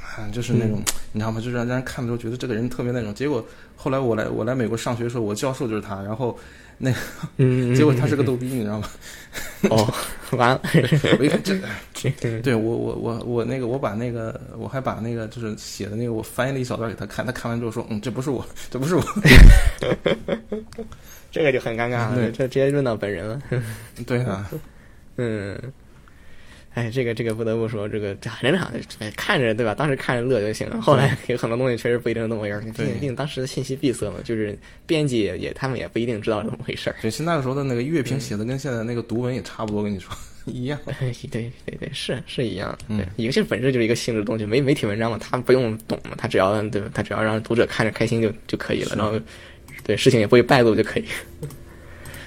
[0.00, 0.80] 啊，就是那种
[1.12, 1.40] 你知道吗？
[1.40, 3.14] 就是让让人看的时候觉得这个人特别那种。
[3.14, 3.44] 结果
[3.76, 6.38] 后来我来我来美国上学的时候，我教授就是他，然后
[6.78, 6.96] 那个，
[7.74, 8.88] 结果他是个逗逼，你知道吗？
[9.70, 9.94] 哦，
[10.36, 10.60] 完了，
[11.18, 12.10] 我一看 这，
[12.40, 19.02] 对我我我我那个我把那个我还把那个就是写的那个我翻译了一小段给他看，他看完之后说，嗯，这不是我，这不是我，
[21.32, 23.42] 这个就很尴尬了，这直接认到本人了，
[24.06, 24.48] 对啊。
[25.16, 25.56] 嗯，
[26.74, 29.74] 哎，这个这个不得不说，这个这很正常，哎看着对吧？
[29.74, 30.80] 当时看着乐就行了。
[30.80, 36.96] 后来有很多东西确实不一定是那么回事儿，毕竟毕竟当时的信息闭塞嘛，就是编辑也也他们也不一定知道是怎么回事儿。
[37.00, 40.12] 对，现在的时候的那个乐评写的跟现在那个读文也差不多，跟你说
[40.46, 40.78] 一样。
[40.86, 42.78] 对对对，是是一样的。
[42.88, 46.90] 嗯对，一个是本质就是一个性质的东西，媒媒体文章嘛，他不用懂嘛，他只要对吧？
[46.92, 49.18] 他只要让读者看着开心就就可以了，然后
[49.84, 51.04] 对事情也不会败露就可以。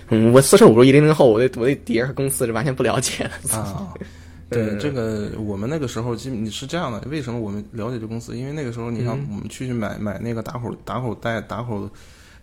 [0.10, 3.58] 嗯，我四舍五入一零零后，我对我对碟儿和公司是完全不了解的。
[3.58, 3.94] 啊，
[4.50, 8.38] 对嗯这个，我们那个时候基本你是这样的，为什么我们了解这公司？
[8.38, 11.90] 因为那个时候，你像嗯我们去买买那个打口打口袋打口，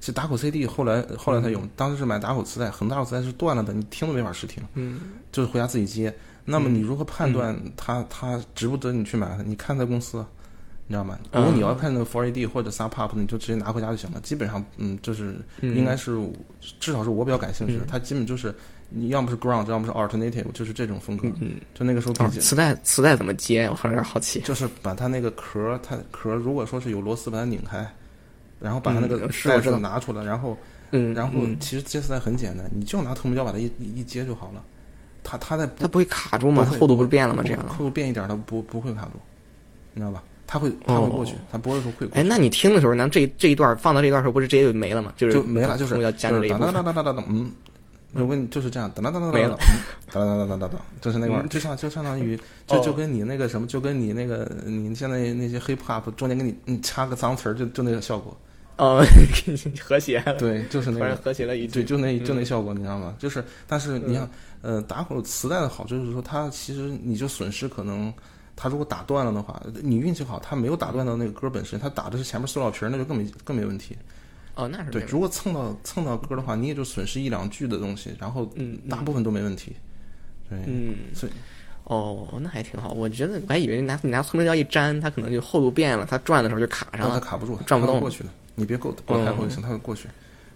[0.00, 5.00] 其实打口 CD 后来后来才有，当时是买打口磁带，很多打口磁带是断了的，你听都没法试听，嗯
[5.32, 6.14] 就是回家自己接。
[6.44, 9.42] 那么你如何判断它它值不值你去买它？
[9.42, 10.22] 你看它公司。
[10.86, 11.18] 你知道吗？
[11.32, 14.20] 如果你要看那个 Four AD 或者 Sub Pop，你就直接拿回家就行了。
[14.20, 16.16] 基本上，嗯，就是嗯应该是
[16.78, 17.84] 至少是我比较感兴趣的。
[17.84, 18.54] 嗯它基本就是
[18.90, 21.26] 你要么是 Ground，要么是 Alternative，就是这种风格。
[21.40, 23.64] 嗯，就那个时候磁带磁带怎么接？
[23.70, 24.40] 我突然有点好奇。
[24.40, 27.90] 就是把它那个壳儿，它壳儿如果说是有螺丝，把它拧开，
[28.60, 30.56] 然后把它那个嗯是袋子拿出来，然后
[30.90, 34.62] 嗯，然后嗯其实接磁带很简单，你就拿透明胶把它一一一接就好了。
[35.24, 36.66] 它它在它不会卡住吗？
[36.70, 37.42] 它厚度不是变了吗？
[37.42, 37.66] 这样。
[37.66, 39.12] 厚度变一点，它不不会卡住，
[39.94, 40.22] 你知道吧？
[40.46, 45.12] 它会他会过去哦，它播的时候会过哎，去，那你听的时候，咱这这一段放到这一段时候，不是直接就没了吗？
[45.16, 46.72] 就是就没了，就是要加这一部分。
[46.72, 47.50] 当当当当当，嗯。
[48.16, 49.58] 我跟你就是这样，当当当当当没了
[50.12, 58.36] 当当当当当当，就是那个玩意儿，就像就相当于就哦就跟你那个什么，就跟你那个你现在那些 hip hop 中间给你你插个脏词儿，就就那个效果。
[58.76, 59.04] 哦，
[59.82, 61.66] 和谐了，对，就是那个，和谐了一。
[61.66, 63.14] 对，就那嗯就那效果，你知道吗？
[63.18, 64.30] 就是，但是你想，
[64.62, 68.14] 呃，打口磁带的好处就是说，它其实你就损失可能，
[68.56, 73.96] 它如果打断了的话，你运气好，他没有打断到那个歌本身，他打的是前面塑料皮儿，那就更没更没问题。
[74.54, 79.72] 哦，那是对，如果蹭到蹭到歌的话，你也就损失一两句的东西，然后嗯大部分都没问题。
[80.48, 81.32] 对，嗯，所以
[81.84, 82.92] 哦，那还挺好。
[82.92, 87.08] 我觉得我还以为拿你拿透明胶一粘，它可能就厚度变了，它转的时候就卡上了。
[87.08, 88.30] 让它卡不住，转不动过去了。
[88.54, 90.08] 你别够够开口就行，它会过去。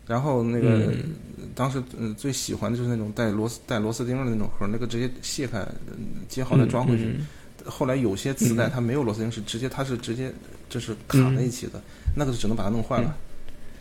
[0.06, 1.14] 然后那个、嗯
[1.54, 7.04] 当时嗯最喜欢的就是那种带螺丝带螺丝钉的那种盒，那个直接卸开嗯接好再装回去。
[7.04, 7.26] 嗯
[7.66, 10.32] 后来有些磁带它没有螺丝钉，是直接它是直接
[10.68, 11.80] 就是卡在一起的，
[12.16, 13.16] 那个是只能把它弄坏了。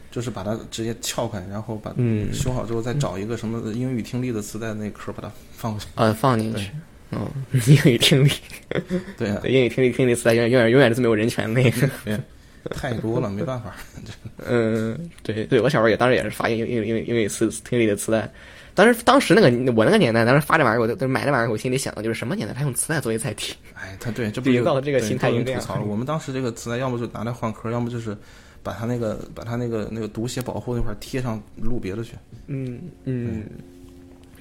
[0.10, 5.86] 就是把它直接撬开，然后把嗯修好之后，再找一个什么英语听力的磁带那壳，把它放过去。
[5.96, 6.72] 呃，放进去。
[7.12, 7.30] 哦，
[7.68, 8.32] 英语听力，
[9.18, 11.90] 对啊， 对英语听力听力磁带永远永远永远是没有人权那个。
[12.72, 13.76] 太多了，没办法。
[14.48, 18.32] 嗯，对对，我小时候也当时也是发英英英英语磁听力的磁带。
[18.78, 23.56] 当时当时那个我那个年代，当时发这玩意儿，我都都买这玩意儿，我心里想的就是什么年代，他用磁带作为载体。
[23.74, 25.86] 哎，他对，这不就营有造的这个心态应这样都有人吐槽了。
[25.86, 28.16] 我们当时这个磁带，要么就拿来换壳，要么就是
[28.62, 32.14] 把它那个把它那个那个读写保护那块儿贴上录别的去。
[32.46, 33.44] 嗯嗯，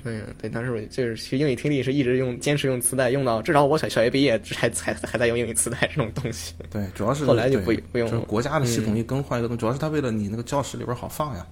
[0.05, 6.53] 嗯，对，当时我就是学英语听力是一直用坚持用磁带，用到至少我小小学毕业还还还在用英语磁带这种东西。
[6.68, 11.47] 对，主要是后来就对不不用就是国家的系统一更换一个东西，主要是他为了你那个教室里边好放呀。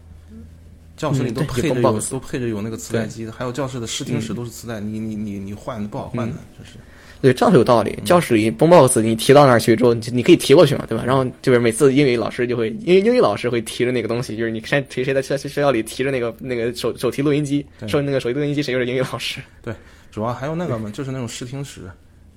[0.96, 4.36] 教室里都配着有 box 都配着有那个磁带机的，还有教室的视听室嗯。
[4.36, 6.72] 都是磁带，你你你你换不好换的，就是
[7.20, 7.98] 对，这样是有道理。
[8.04, 11.02] 教室里 boombox 你提到那儿去之后，你你可以提过去嘛，对吧？
[11.06, 17.88] 然后就是每次英语老师就会，因为英语老师会提着那个东西，就是你谁谁谁在学学校里提着那个那个手手提录音机，对。
[17.88, 19.40] 说那个手提录音机谁就是英语老师。
[19.62, 19.74] 对
[20.12, 21.90] 主要还有那个嘛，就是那种视听室，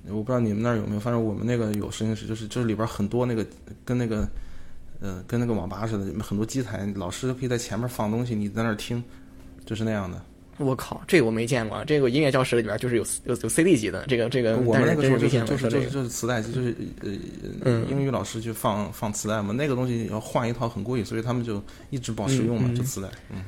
[0.08, 3.46] 我不知道你们那儿有没有，反正我们那个有视听室，就是就是里边很多那个
[3.84, 4.26] 跟那个
[5.00, 9.02] 嗯跟那个网吧似的，很多机台，老师可以在前面放东西，你在那儿听，
[9.64, 10.20] 就是那样的。
[10.58, 11.84] 我靠，这个我没见过。
[11.84, 15.70] 这个音乐教室里边就是有有有 CD 级的，这个这个，我们那个时候但就是就是。
[15.70, 17.10] 就是就是磁带机，就是呃
[17.64, 23.08] 嗯英语老师去放放磁带嘛，那个东西要换一套很贵，所以他们就一直保持用嘛，就磁带。
[23.30, 23.42] 嗯，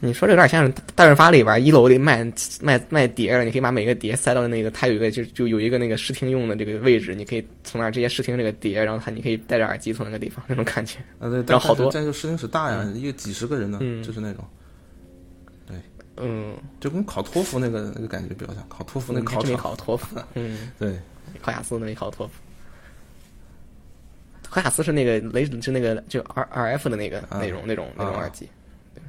[0.00, 2.24] 你说这有点像是大润发里边一楼里卖
[2.60, 10.98] 卖卖碟儿，你可以把每个碟塞到那个，它有一个就就有一个那个试听用的这个位置，你可以从那儿直接试听这个碟，然后它你可以戴着耳机从那个地方，那种感觉。
[11.18, 14.44] 啊对， 然好多但就试听室大呀，一个几十个人呢，嗯就是那种。
[16.16, 20.98] 嗯，就跟考托福那个那个感觉比较像，考托福那你还真没考托福， 嗯，对，
[21.42, 22.34] 考雅思那没考托福。
[24.48, 28.20] 考雅思是那个雷是那个就 R R F 的那个啊那种那种那种啊。
[28.20, 28.48] 耳机。
[28.94, 29.02] 对，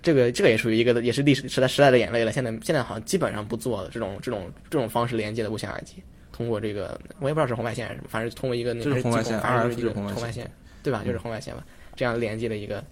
[0.00, 2.30] 这个这个也属于一个也是历史时代时代的眼泪了。
[2.30, 10.14] 现在现在好像基本上不做这种这种这种方式连接的无线耳机，通过这个我也不知道是红外线还是什么，反正通过一个那个就是红外线反正 RF 就是一个就是红外线。
[10.14, 10.50] 红外线，
[10.84, 11.02] 对吧？
[11.04, 11.64] 就是红外线吧，
[11.96, 12.84] 这样连接的一个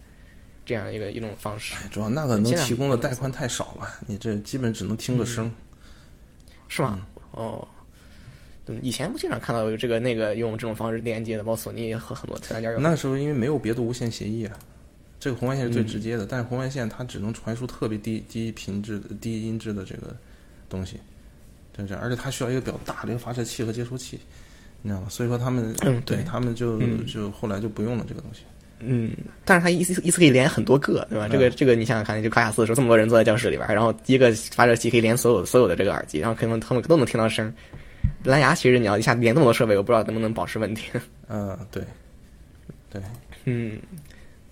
[0.66, 5.50] 这样一个一种方式，主要那个能提供的带宽太少了，你这基本只能听个声。
[6.68, 7.06] 是吗？
[7.30, 7.66] 哦。
[8.64, 12.80] 对，以前不经常看到有这个那个用这种方式连接的，包括索尼和很多其他家有。
[12.80, 14.58] 那时候因为没有别的无线协议啊，
[15.20, 20.16] 这个红外线是最直嗯接的，但是红外线它只能传输特别低低频质的低音质的这个
[20.68, 20.98] 东西，
[21.72, 24.18] 对这样，而且它需要一个比较大的一个发射器和接收器，
[24.82, 25.06] 你知道吗？
[25.08, 28.40] 所以说他们，嗯对对他们就、嗯就后来就不用了这个东西。
[28.78, 29.10] 嗯，
[29.44, 31.28] 但是它一次一次可以连很多个，对吧？
[31.28, 37.52] 这个嗯这个你想想看，就卡卡斯的时候，这么多人坐在教室里边，然后一个发射器可以连所有所有的这个耳机，然后可能他们都能听到声。
[38.22, 40.84] 蓝牙其实你要一下连那么多设备，我不知道能不能保持稳定。
[41.28, 41.82] 嗯，对，
[42.90, 43.00] 对，
[43.44, 43.78] 嗯，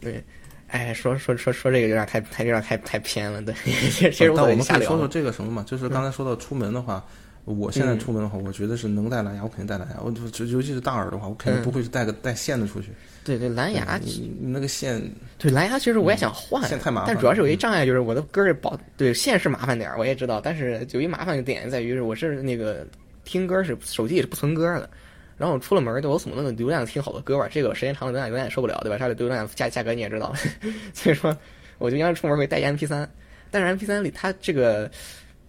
[0.00, 0.22] 对，
[0.68, 3.54] 哎，说说说说这个有点太太有点太太偏了，对。
[3.64, 5.06] 其实其实无所但我们可以说说。
[5.08, 7.04] 这个什么嘛，就是刚才说到出门的话，
[7.44, 10.00] 我现在出门的话，我觉得是能带蓝牙，我肯定带蓝牙。
[10.02, 12.88] 我就就尤其是大耳的话，我肯定不会是带个带线的出去。
[13.24, 13.98] 对对，蓝牙
[14.40, 15.02] 那个线，
[15.38, 22.86] 对蓝牙其实我也想换，线太麻烦但主要是有一障碍，就是我的歌儿保对线是麻烦点儿，我也知道，但是有一麻烦的点在于是我是那个
[23.24, 24.90] 听歌是手机也是不存歌的，
[25.38, 28.98] 然后我出了门儿，对我总不能流量听好多歌吧，这个时间长了流量有点受不了，对吧？
[28.98, 30.34] 它的流量价价格你也知道，
[30.92, 31.34] 所以说
[31.78, 33.10] 我就应该出门会带一 MP 三，
[33.50, 34.90] 但是 MP 三里它这个。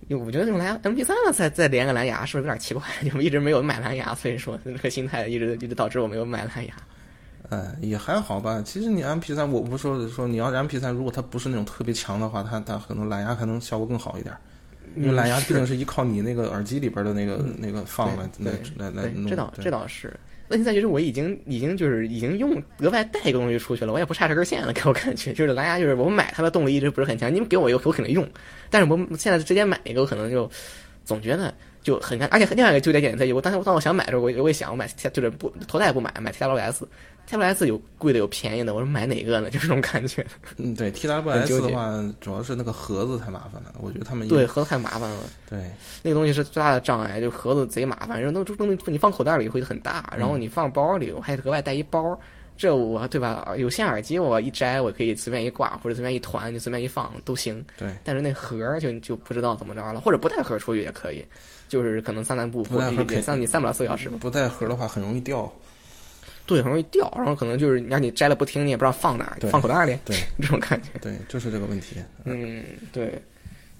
[0.08, 2.84] 我觉得用蓝牙 MP 三了再再连个蓝牙是不是有点奇怪？
[3.10, 6.76] 就一直没有买蓝牙，所以说这个心态一直一直导致我没有买蓝牙。
[7.50, 8.62] 呃，也还好吧。
[8.66, 14.36] 其实你 MP 三，我不是说说你要是 MP 三，如果它不是那种特别强的话，它它可能蓝牙还能效果更好一点。
[14.96, 19.28] 因为蓝牙毕竟是依靠你那个耳机里边的那个、那个放来来来来，弄。
[19.28, 20.18] 这倒这倒是。
[20.48, 28.24] 问题在于是我已经已经就是已经用额外带一个东西出去了，我也不差这根线了，给我感觉就是蓝牙就是我买它的动力一直不是很强，你们给我一个我肯定用，
[28.70, 30.50] 但是我现在直接买一个，我可能就
[31.04, 31.52] 总觉得
[31.86, 36.82] 就很干，而且另外一个纠结点在于，我当时当我想买的时候，我我也想我买就是不头戴不买，买 TWS。
[37.30, 39.50] TWS 有贵的有便宜的，我说买哪个呢？
[39.54, 40.26] 就这种感觉。
[40.58, 43.74] 嗯，对 TWS 结的话，主要是那个盒子太麻烦了。
[43.80, 45.20] 我觉得他们对盒子太麻烦了，
[45.50, 45.60] 对
[46.02, 52.20] 那个东西是最大的障碍，就盒子贼麻烦，然后那东西你放口袋里会很大，然后你放包里，我还额外带一包，
[52.58, 53.54] 这我对吧？
[53.58, 57.64] 有线耳机我一摘，我可以随便一挂或者随便一团就随便一放都行。
[57.78, 61.24] 对，但是那盒儿就就不知道怎么着了，或者不带盒出去也可以，
[61.68, 64.18] 就是可能散散步，或者不带盒可以你散你散不了四个小时吧。
[64.22, 65.52] 不带盒的话很容易掉。
[66.48, 70.90] 对，很容易掉，然后可能就是让你摘了不听，你也不知道放哪儿，放口袋里，对 这种感觉。
[71.02, 71.96] 对，就是这个问题。
[72.24, 73.20] 嗯，对，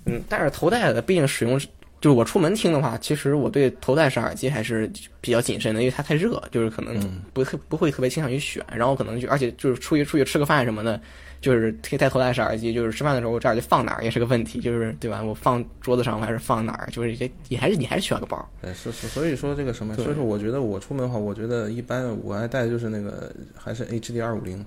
[0.06, 1.62] 嗯，但是头戴的毕竟使用，
[2.06, 4.88] 就是我出门听的话，其实我对头戴式耳机还是
[5.20, 11.02] 比较谨慎的，因为它太热，就是可能嗯不特不会特别倾向于选，然后可能就而且就是出去出去吃个饭什么的，
[11.42, 15.24] 就是可以戴头戴式耳机，就是吃饭的时候我这耳机放哪儿也是个问题，就是对吧？
[15.24, 18.48] 我放桌子上还是放哪儿，就是也也还是你还是需要个包。
[18.62, 24.64] 对，是是，所以说这个什么，所以说我觉得我出门的话，我觉得一般我爱戴的就是那个还是 HD 二五零，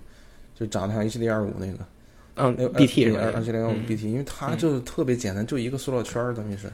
[0.59, 1.79] 就长得像 HD 二五那个，
[2.35, 3.41] 嗯那个，BT 是吧二？
[3.45, 6.69] 七零幺五嗯 BT，因为它就特别简单，就一个塑料圈儿，等于是，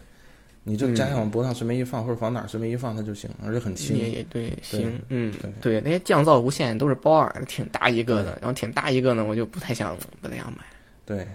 [0.67, 3.97] 你就摘下往脖子上随便一放，或者往哪儿随便一放它就行，而且很轻。
[3.97, 10.59] 也也对，行，嗯，对对，那些降噪无线都是包耳，挺大一个的，然后挺大一个呢，我就不太想不太想买。
[11.05, 11.29] 对，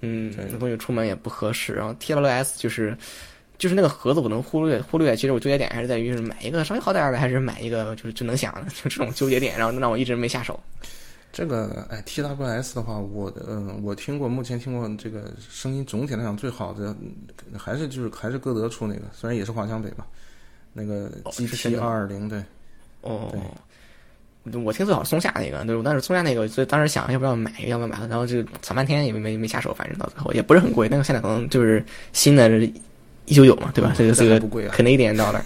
[0.00, 1.74] 嗯对，这东西出门也不合适。
[1.74, 2.96] 然后 TWS 就是
[3.58, 5.14] 就是那个盒子，我能忽略忽略。
[5.14, 10.58] 其实我纠结点还是在于是买一个稍微好点儿的，还是买一个就是就能响的，就这种纠结点，然后让我一直没下手。
[11.36, 20.06] 这个哎，TWS 的话，我的嗯，我听过，目前听过这个声音总体来讲最好的，嗯还是就是还是歌德出那个，虽然也是华强北吧，
[20.72, 22.42] 那个 GT 二二零，对，
[23.02, 23.30] 哦。
[24.64, 31.84] 我听最好是松下那个，对，但是松下那个，所以当时想要不要买，要不要买，然后就想半天也没没下手，反正到最后也不是很贵，但是现在可能就是
[32.14, 32.48] 新的
[33.26, 33.92] 一九九嘛，对吧？
[33.94, 35.44] 这个这个不贵啊，肯定一点到那儿。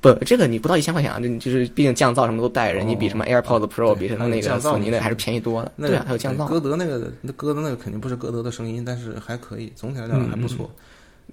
[0.00, 5.72] 不，这个你不到一千块钱啊，就就是毕竟降噪什么都带着，哦你比什么 AirPods Pro，对比什么那个索尼的还是便宜多了。
[5.76, 6.46] 那对啊，还有降噪。
[6.46, 10.70] 歌德那个，那歌德那个肯定不是歌德的声音，但是还可以，总体来讲还不错。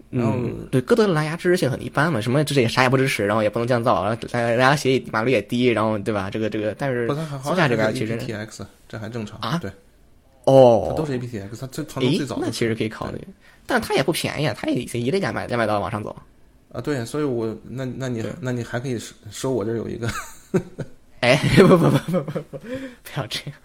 [0.09, 6.30] 然后嗯，对，歌德的蓝牙支持性很一般嘛，什么支持也啥也不支持，然后也不能降噪，然后蓝蓝牙协议码率也低，然后对吧？
[6.32, 7.07] 这个这个，但是
[7.43, 9.70] 松下这边其实 APTX，这还正常啊对，
[10.45, 13.20] 哦，它都是 APTX，它最传统最早的那其实可以考虑，
[13.68, 16.16] 但是它也不便宜啊，它也得一类两百两百刀往上走。
[16.74, 20.09] 啊，对，所以我那那你那你还可以收收我这儿有一个
[21.21, 23.59] 哎，不不不不不不，不要这样。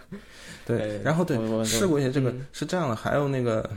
[0.65, 3.69] 对，然后对试过一些这个嗯是这样的，还有那个，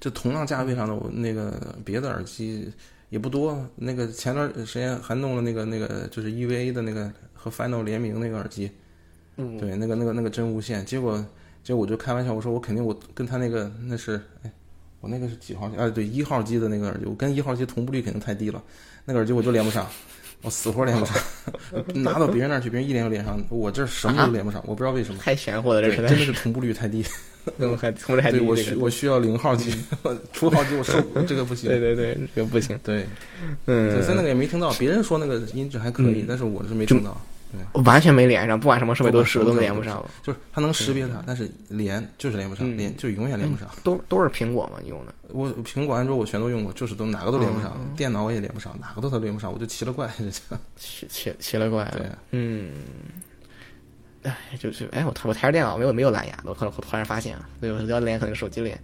[0.00, 2.72] 就同样价位上的我那个别的耳机
[3.10, 3.68] 也不多。
[3.74, 8.70] 那个前段时间还弄了那个那个就是 EVA 的那个和 Final 联名那个耳机，
[9.36, 10.86] 嗯，对，那个那个那个真无线。
[10.86, 11.18] 结果
[11.64, 14.52] 结果我就开玩笑，我说我肯定我跟他那个那是哎，
[15.06, 15.76] 我那个是几号机？
[15.76, 18.60] 啊，对，一号机的那个耳机，我跟一号机同步率肯定太低了，
[19.04, 19.86] 那个耳机我就连不上。
[20.42, 21.16] 我死活连不上，
[21.94, 25.18] 拿到别人那儿去，别人一连就连上，我这儿什么都连不上， 我不知道为什么。
[25.20, 27.04] 太玄乎了，这真的是同步率太低。
[27.58, 29.72] 嗯，还同时还低对我需我需要零号机，
[30.32, 31.70] 出号机我受这个不行。
[31.70, 32.78] 对对对，这个不行。
[32.84, 33.06] 对，
[33.64, 37.18] 嗯，对，在那个也没听到，别人说那个音质还可以，嗯但是我是没听到。
[37.84, 42.76] 完全没连上，不管什么设备都是都连不上了，就是它能识别它，但是连就是连不上，嗯。
[42.76, 43.68] 连就永远连不上。
[43.82, 45.14] 都都是苹果嘛用的。
[45.28, 47.94] 我苹果、安卓我全都用过，就是都哪个都连不上，嗯。
[47.96, 50.40] 电脑我也连不上，哪个都它连不上，我就奇了怪，这就。
[50.76, 52.72] 奇奇奇了怪了，对嗯，
[54.22, 58.78] 哎，就是哎，我我台式电脑没有没有蓝牙的，我突然我突然发现啊，对，我要连可能手机连。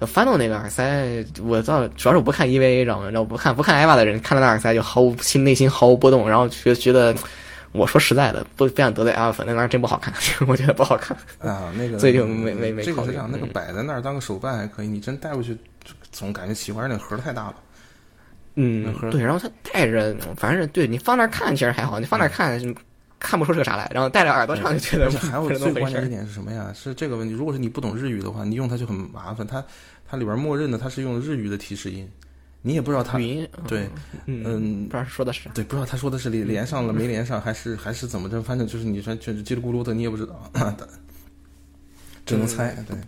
[0.00, 3.06] 翻到那个耳塞，我到主要是我不看 EVA，知道吗？
[3.06, 7.14] 然后不看不看 IVA 的人看到那耳塞就毫无心内心毫无波动，然后觉觉得，
[7.72, 10.12] 我说实在的，不不想得罪 Alpha 粉，那玩意儿真不好看，
[10.48, 11.16] 我觉得不好看。
[11.38, 15.56] 啊，那个所以就没没没考虑这个是这样，那个嗯摆在那儿当个手办还可以，你真带回去
[16.10, 17.54] 总感觉奇怪，那盒太大了。
[18.54, 22.58] 嗯，对，然后它带着，反正对你放那儿看其实还好，你放那儿看、
[23.18, 25.72] 看不出是个啥来，然后戴着耳朵上就觉得还有最。
[25.74, 26.72] 关键一点是什么呀？
[26.74, 27.34] 是这个问题。
[27.34, 29.46] 如果是你不懂日语的话，你用它就很麻烦。
[29.46, 29.62] 它
[30.08, 32.08] 它里边默认的它是用日语的提示音，
[32.66, 33.88] 你也不知道他语音，对，
[34.24, 38.42] 嗯，嗯不知道说的是，对，不知道他说的是连连上了没连上，还是还是怎么着？
[38.42, 40.50] 反正就是你说就是叽里咕噜的，你也不知道，
[42.26, 42.76] 只能猜。
[42.88, 42.98] 对，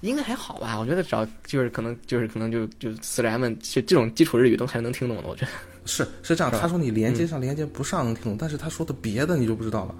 [0.00, 0.78] 应该还好吧？
[0.78, 5.50] 我觉得只要就是可能就是可能就就死宅们就这种基础日语都还是能听懂的，我觉得。
[5.84, 6.50] 是是这样。
[6.50, 9.94] 他说你连接上连接不上能听懂，但是他说的别的你就不知道了，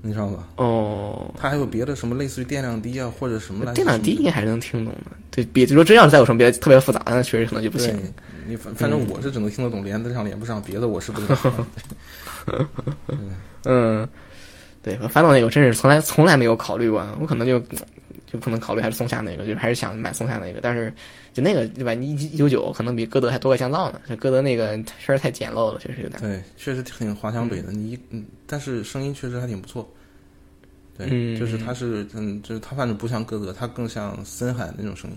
[0.00, 0.48] 你知道吧？
[0.56, 5.10] 哦，他还有别的什么类似于电量低啊，或者什么来电量低应该还是能听懂的。
[5.30, 7.94] 对比，如说真要是再有什么别的特别复杂的，那确实可能就不行。，
[8.46, 11.66] 你反反正我是只能听得懂，连得上连不上，别的我是不知道。
[13.64, 14.08] 嗯，
[14.82, 17.60] 对，翻到那个我真是从来从来没有考虑过，我可能就
[18.32, 20.92] 就可能考虑还是松下那个，就还是想买松下那个，但是
[21.32, 21.94] 就那个对吧？
[21.94, 26.20] 一一九九可能比歌德还多个降噪呢，这歌德那个确实太简陋了，确实有点。
[26.20, 27.72] 对，确实挺华强北的。
[27.72, 29.88] 你一嗯，但是声音确实还挺不错。
[30.96, 35.16] 对，嗯就是它是嗯，就是它反正不像歌德，它更像森海那种声音。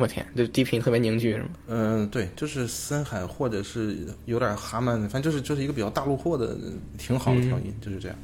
[0.00, 1.48] 我天，就低频特别凝聚是吗？
[1.66, 6.56] 嗯，对，就是森海或者是有点哈曼，反正就是就是一个比较大陆货的，
[6.96, 8.16] 挺好的调音，就是这样，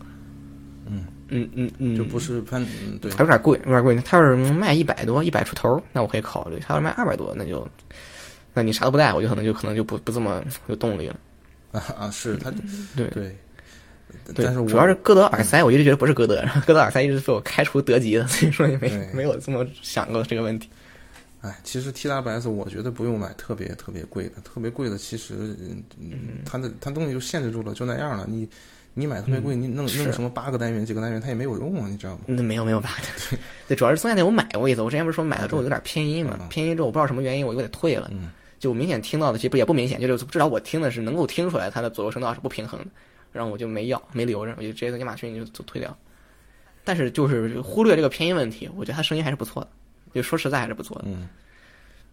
[0.86, 3.94] 嗯嗯嗯嗯，就不是反嗯对还有点贵，有点贵。
[3.96, 7.66] 他要是卖一百多、一百出头，那我可以考虑；他要是卖二百多，那就，
[8.54, 11.16] 那你啥都不带，我就可能就可能就不不这么有动力了。
[11.72, 12.50] 啊啊是他
[12.96, 13.36] 对对，
[14.34, 20.68] 对，但是我主要是歌德耳塞，我一直觉得不是歌德，然后歌德耳塞一直被我开除德籍的，所以说也没没有这么想过这个问题。
[21.40, 25.54] 哎，其实 TWS 我觉得不用买特别特别贵的，特别贵的其实
[26.00, 28.26] 嗯它的它东西就限制住了，就那样了。
[28.26, 28.48] 你
[28.99, 32.20] 你买特别贵，你弄弄什么八个单元几个单元，它也没有用啊，你知道吗？
[32.26, 32.96] 那 没有没有吧？
[33.68, 42.86] 对，主要是松下那我买过一次，我之前不是说买了之后有点偏音嘛嗯，偏音之后我不知道什么原因我又给退了，嗯就明显听到的其实不也不明显，就是至少我听的是能够听出来它的左右声道是不平衡的，
[43.32, 45.96] 然后我就没要没留着，我就直接从亚马逊就就退掉。
[46.82, 49.68] 但是就是忽略这个偏音问题，我觉得它声音还是不错的，
[50.14, 51.05] 就说实在还是不错的。
[51.07, 51.28] 嗯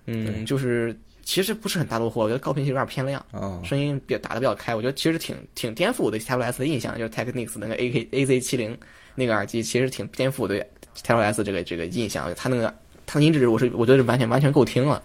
[0.06, 0.96] 嗯，就是
[1.26, 3.26] 其实不是很大路货，我觉得高频其实有点偏亮，
[3.64, 8.78] 声音比较打的比较开，我觉得其实挺挺颠覆我对 TWS 的印象，就是 Technics 那个 A K A Z 七零
[9.16, 10.66] 那个耳机，其实挺颠覆我对
[11.04, 12.74] TWS 这个这个印象，它那个
[13.08, 15.02] 它的音质我是我觉得是完全完全够听了。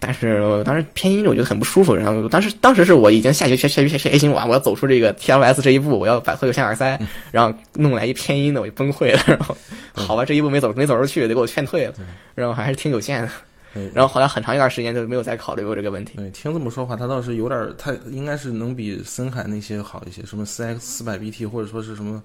[0.00, 6.98] 但是当时偏音我觉得很不舒服，然后当时当时是我已经下决下下决下决心，哇，我要走出这个 TLS 这一步，我要摆脱有线耳塞，
[7.30, 9.22] 然后弄来一偏音的，我就崩溃了。
[9.26, 9.56] 然后
[9.92, 11.94] 好吧，这一步没走没走出去，得给我劝退了。
[12.34, 13.30] 然后还是挺有限的。
[13.74, 16.16] 对然后后来很长一段时间就没有再考虑过这个问题。
[16.16, 22.22] 对，听这么说话，它倒是有点儿，它应该是能比森海那些好一些，什么 CX 四百 BT 或者说是什么，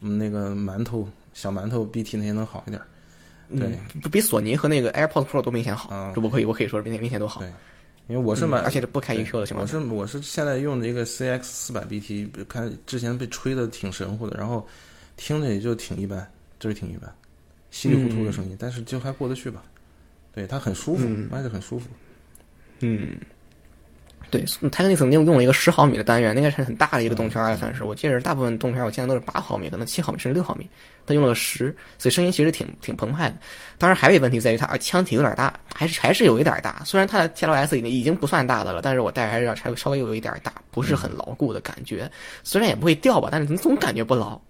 [0.00, 2.80] 嗯，那个馒头小馒头 BT 那些能好一点。
[3.50, 7.40] 对嗯，比索尼和那个 AirPods Pro 都明显好，啊这我可以我可以说明显明显都好。
[7.40, 7.52] 对
[8.08, 9.78] 因为我是买，嗯而且是不开 EQ 的情我况下。
[9.78, 14.66] 是我是现在用的一个 CX 四百 BT，看之前被吹的挺神乎的，然后
[15.18, 16.26] 听着也就挺一般，
[16.58, 17.14] 就是挺一般，
[17.70, 19.62] 稀里糊涂的声音，但是就还过得去吧。
[20.34, 21.88] 对，它很舒服，嗯卖着很舒服。
[22.80, 23.16] 嗯，
[24.30, 27.82] 对，他那曾经用了一个十毫米的单元，那个是很大的一个动圈啊，算是。
[27.82, 30.68] 我记得大部分动圈我见的都是八毫米，可能七毫米甚至六毫米，
[31.06, 33.36] 他用了个十，所以声音其实挺挺澎湃的。
[33.78, 36.82] 当然还有一个问题在于它腔体有点大，还是还是有一点大。
[36.84, 42.08] 虽然它的 TLS 已经已经不算大的了，但是我戴还是要稍微稍微有一点大，不是很牢固的感觉。
[42.44, 44.40] 虽然也不会掉吧，但是你总感觉不牢。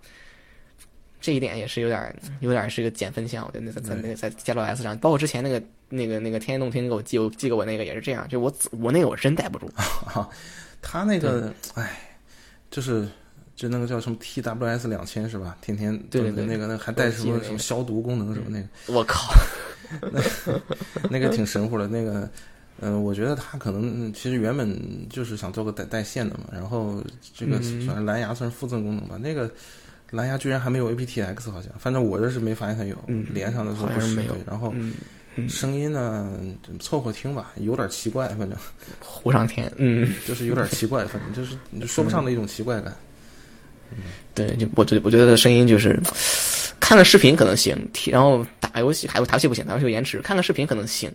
[1.20, 9.68] 这一点也是有点有点是个减分项，我觉得在在那个在 TLS 上，包括之前那个那个那个天天动听给我寄我寄给我那个也是这样，就我我那个我真带不住。
[9.76, 10.28] 啊，
[10.80, 11.98] 它那个，哎，
[12.70, 13.08] 就是
[13.56, 15.56] 就那个叫什么 TWS 两千是吧？
[15.60, 19.34] 天天对对对那个那个还带什么什么消毒功能什么那个，我靠，
[21.10, 21.88] 那个挺神乎的。
[21.88, 22.30] 那个，
[22.80, 27.02] 嗯、我觉得他可能嗯其实原本就是想做个带带线的嘛，然后
[27.34, 29.16] 这个嗯算是蓝牙算是附赠功能吧。
[29.16, 29.50] 那个
[30.10, 34.74] 蓝牙居然还没有 aptX，好像，反正我这是没发现它有，嗯连上的时候不是没有然后
[35.48, 36.32] 声音呢
[36.80, 38.58] 凑合听吧，有点奇怪，反正
[38.98, 40.12] 糊上天，嗯。
[40.26, 41.56] 就是有点奇怪，反正就是
[41.86, 42.92] 说不上的一种奇怪感。
[44.34, 45.98] 对，就我觉我觉得声音就是
[46.80, 51.10] 看个视频可能行，然后打游戏还有打游戏不行，打游戏有延迟，看个视频可能行，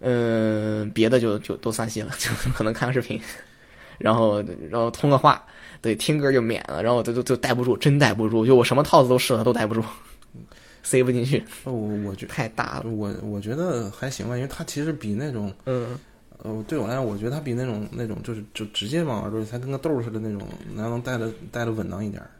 [0.00, 3.20] 嗯、别的就就都算戏了，就可能看个视频，
[3.98, 5.44] 然后然后通个话，
[5.82, 9.82] 对，听歌就免了，然后就就就戴不住，真戴不住，就我什么套子都试了，都戴不住，
[10.84, 15.98] 塞不进去，哦我我觉太大了，我我觉得还行吧，因为它其实比那种嗯
[16.44, 22.30] 呃，对我来讲，我觉得它比那种那种就是就直接往耳朵里塞，跟个豆儿似的那种，能能带的带的稳当一点儿。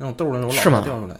[0.00, 1.16] 那种豆那种是吗老掉出来，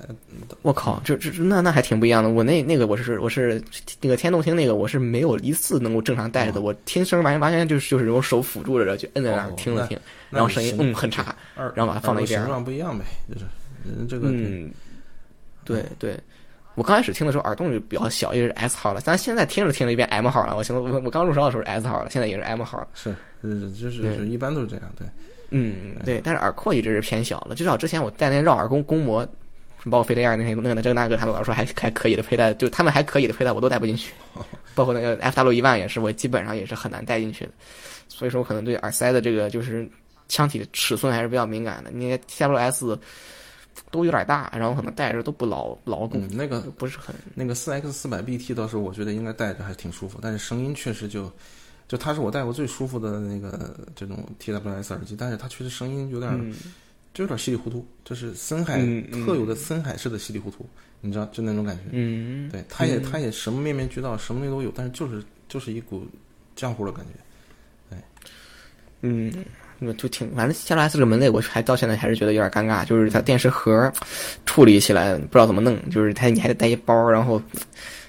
[0.62, 2.30] 我靠，这这那那还挺不一样的。
[2.30, 3.60] 我那那个我是我是
[4.00, 6.60] 那个天动听那个我是没有一次能够正常带着的。
[6.60, 9.98] 我听声完完全就是就是用手辅助着就摁在那听了听，
[10.30, 11.34] 那然后声音嗯很差。
[11.74, 13.44] 然后把它放到一边形状不一样呗，就是
[13.84, 14.70] 嗯这个嗯，
[15.64, 16.16] 对对。
[16.76, 20.56] 我刚开始听的时候耳洞就比较小，也是 S 号了，但现在听着听着一变 M 号了。
[20.56, 22.86] 我现在我我刚入手的时候是 S 号了，现在也是 M 号了。
[22.94, 23.12] 是
[23.42, 25.04] 是就是对就一般都是这样，对。
[25.50, 29.26] 嗯，对，但是耳廓一直是偏小的，至少之前我戴那绕耳弓弓膜，
[29.84, 34.12] 包括飞碟二那些那个这个那个，他们老说还还可以的佩戴，就他们还可以的佩戴我都戴不进去，
[34.74, 37.50] 包括那个 FW 一万也是，我基本上也是很难戴进去的，
[38.08, 39.88] 所以说我可能对耳塞的这个就是
[40.28, 42.98] 腔体的尺寸还是比较敏感的，你 TWS
[43.90, 51.32] 都有点大，然后可能戴着都不牢牢固，嗯，那个不是很那个四 X 四百 BT 倒是我觉得应该戴着还挺舒服，但是声音确实就
[51.88, 56.54] 就它是我戴过最舒服的那个这种 TWS 耳机，但是它确实声音有点、嗯。
[57.14, 58.78] 就有点稀里糊涂，就是森海、
[59.24, 60.64] 特有的森海式的稀里糊涂，
[61.00, 61.82] 你知道就那种感觉。
[61.90, 63.02] 嗯，对，它也嗯。
[63.02, 66.06] 它也什么面面俱到，什么东西都有，但是就是就是一股
[66.56, 67.12] 浆糊的感觉。
[67.90, 67.98] 对。
[69.00, 69.32] 嗯，
[69.80, 73.90] 我就挺，反正 TWS 这个门类，我还到现在还是觉得有点尴尬，就是它电池盒
[74.46, 77.42] 处理起来不知道怎么弄，就是它你还得带一包，然后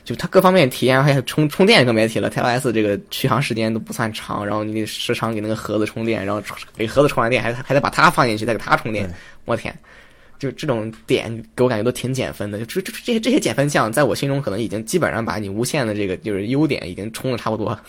[0.09, 6.41] 就它各方面体验，还有充充电更别提了，TWS 这个续航时间都不算长，然后你得时常给那个盒子充电，然后
[6.75, 9.07] 给盒子充完电还还得把它放进去，再给它充电，
[9.45, 9.71] 我天！
[10.39, 17.79] 就这种点给我感觉都挺减分的，就这这这些这些减分项，在我心中可能已经基本上把你无限的这个就是优点已经冲的差不多，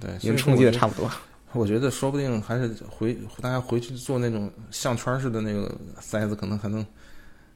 [0.00, 1.08] 对，已经冲击的差不多。
[1.52, 6.84] 我觉得说不定还是回大家回去做那种项圈式的那个塞子，可能还能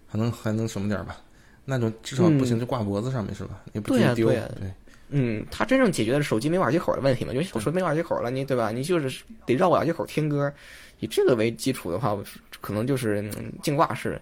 [0.06, 1.16] 还能还能什么点儿吧。
[1.64, 3.60] 那就至少不行，就挂脖子上面是吧？
[3.72, 4.26] 也不嗯对呀至于丢。
[4.28, 4.70] 对呀对
[5.10, 7.32] 嗯，它真正解决的是手机没有耳机口的问题嘛？
[7.32, 8.70] 因为手机没有耳机口了，你对吧？
[8.70, 10.52] 你就是得绕个耳机口听歌，
[11.00, 12.16] 以这个为基础的话，
[12.60, 14.20] 可能就是嗯净挂式，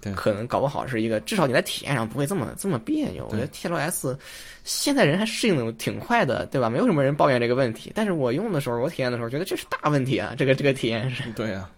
[0.00, 3.26] 对可能搞不好是一个，至少你在体验上不会这么这么别扭。
[3.30, 4.16] 我觉得 TLS
[4.64, 6.68] 现在人还适应的挺快的，对吧？
[6.68, 7.92] 没有什么人抱怨这个问题。
[7.94, 10.34] 但是我用的时候，我体验的时候觉得这是大问题啊！
[10.36, 11.70] 这个这个体验是，对啊、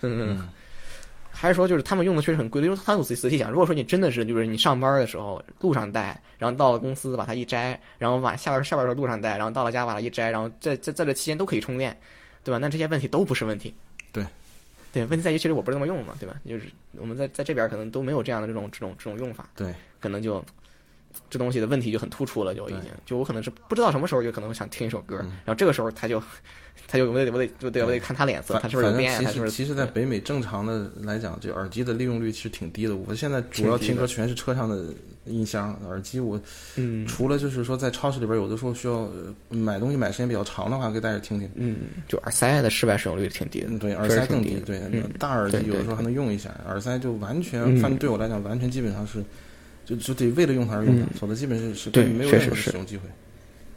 [0.00, 0.48] 嗯嗯。
[1.40, 11.98] 还是说，就是他们用的确实很贵，因为他有仔仔细想，如果说你真的是就是你上班的时候路上戴，然后到了公司把它一摘，然后晚下班下班的时候路上戴，然后到了家把它一摘，然后在在在这期间都可以充电，
[12.44, 12.58] 对吧？
[12.58, 13.74] 那这些问题都不是问题。
[14.12, 14.22] 对，
[14.92, 16.36] 对，问题在于其实我不是那么用嘛，对吧？
[16.46, 16.66] 就是
[16.98, 20.44] 我们在在这边可能都没有这样的这种这种这种用法，对可能就
[21.30, 26.22] 这东西的问题就很突出了，就已经就我可能是不知道什么时候就可能想听一首歌，嗯然后这个时候他就
[26.90, 32.96] 他就我得我得就得我得看他脸色，反他是不是变，是不是其实其实，在北美正常的来讲，这耳机的利用率其实挺低的。
[32.96, 34.86] 我现在主要听歌全是车上的
[35.24, 36.18] 音箱、耳机。
[36.18, 36.40] 我
[36.74, 41.48] 嗯除了就是说在超市里边，有的时候需要呃买东西买时间比较长的话，可以带着听听。
[41.54, 41.76] 嗯，
[42.08, 43.66] 就耳塞的室外使用率挺低的。
[43.68, 44.56] 嗯，对，耳塞更低。
[44.66, 49.22] 对，嗯大耳机对对有的时候还能用一下，耳塞就完全，嗯反正对我来讲，完全基本上是，
[49.84, 53.04] 就就得为了用它而用它嗯，否则基本是是对没有任何使用机会。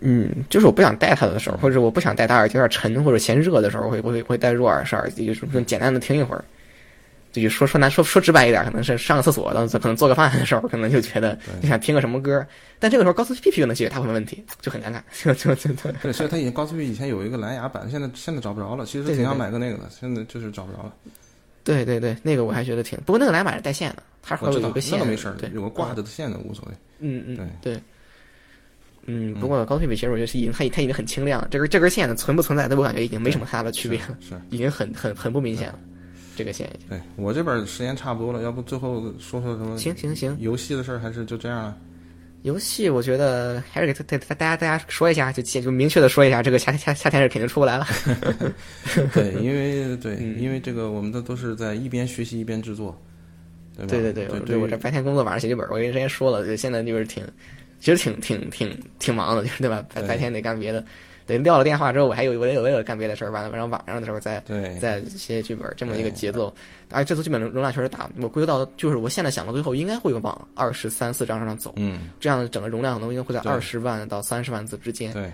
[0.06, 6.44] 嗯，就是我不想戴它的时候，或者我不想戴它耳机有点沉或者嫌热的时候，会会会戴入耳式耳机，就是简单的听一会儿。
[7.32, 12.46] 就说说难说说直白一点，可能是上个厕所，然后可能做个饭的时候，可能就觉得你想听个什么歌，
[12.78, 18.86] 但这个时候高速 PP 就能解决大部分问题，就很尴尬， 就就就就对，所以它已经高速 P 以前有一个蓝牙版，现在现在找不着了。
[18.86, 20.94] 其实挺想买个那个的，现在就是找不着了。
[21.64, 26.76] 对对对，那个我还觉得挺，不过那个蓝牙版是带线的，它会有个线，那个没事有个挂着的线的无所谓。
[27.00, 27.82] 嗯嗯对对。
[29.06, 34.30] 嗯，不过高配比其实我觉得是已经它它已经很清亮了，这根这根线呢存不存在，对我感觉已经没什么太大的区别了，是。
[34.30, 35.80] 是已经很很很不明显了，
[36.36, 36.90] 这个线已经。
[36.90, 41.78] 对我这边时间差不多了，要不最后说说什么行行行，游戏的事儿，还是就这样了？
[42.44, 47.88] 游戏我觉得还是给他大大大家大家说一下，就就明确的说一下，这个夏夏夏天是肯定出不来了。
[49.14, 53.02] 对，因为对，嗯因为这个我们的都是在一边学习一边制作，
[53.78, 53.88] 对吧？
[53.90, 57.24] 对对对，对我对我这白天工作，晚上写剧本，我跟之前说了，就现在就是挺，
[57.84, 59.84] 其实挺挺挺挺忙的，就是对吧？
[59.94, 60.82] 白白天得干别的，
[61.28, 64.42] 得撂了电话之后，我还有我得有我得有干别的事儿，完了，然后晚上的时候再
[64.80, 66.54] 再写剧本，这么一个节奏。
[66.92, 75.12] 而且这次剧本容量确实大，我估计到就是我现在想到最后应该会往二十三四张上走，嗯，这样的整个容量可能应该会在二十万到三十万字之间。
[75.12, 75.30] 对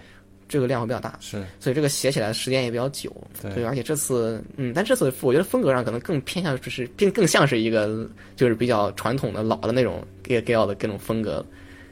[0.48, 3.16] 这个量会比较大，是所以这个写起来的时间也比较久。
[3.40, 11.46] 对而且这次，嗯，但这次我觉得风格上可能更偏向就是更更像是一个就是比较传统的老的那种 G G L 的各种风格。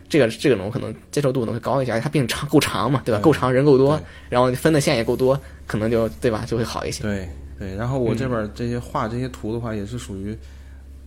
[0.10, 3.20] 这个这个龙可能接受度可能会高一些，而且它毕竟长够长嘛，对吧？
[3.22, 7.04] 够长，人够多，然后分的线也够多，可能就对吧，就会好一些。
[7.04, 7.30] 对
[7.60, 7.76] 对。
[7.76, 10.38] 然后我嗯这边这些画这些图的话，也是属于。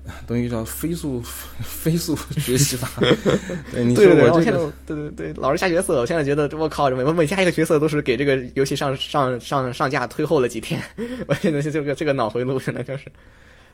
[0.27, 1.21] 等于叫飞速
[1.63, 2.89] 飞速学习法，
[3.71, 10.83] 对你说我这个对对对，老是下角色，我现在觉得我靠，每每加一个角色都是给这个游戏上上上上架推后了几天，
[11.29, 13.05] 我现在是这个这个脑回路现在就是，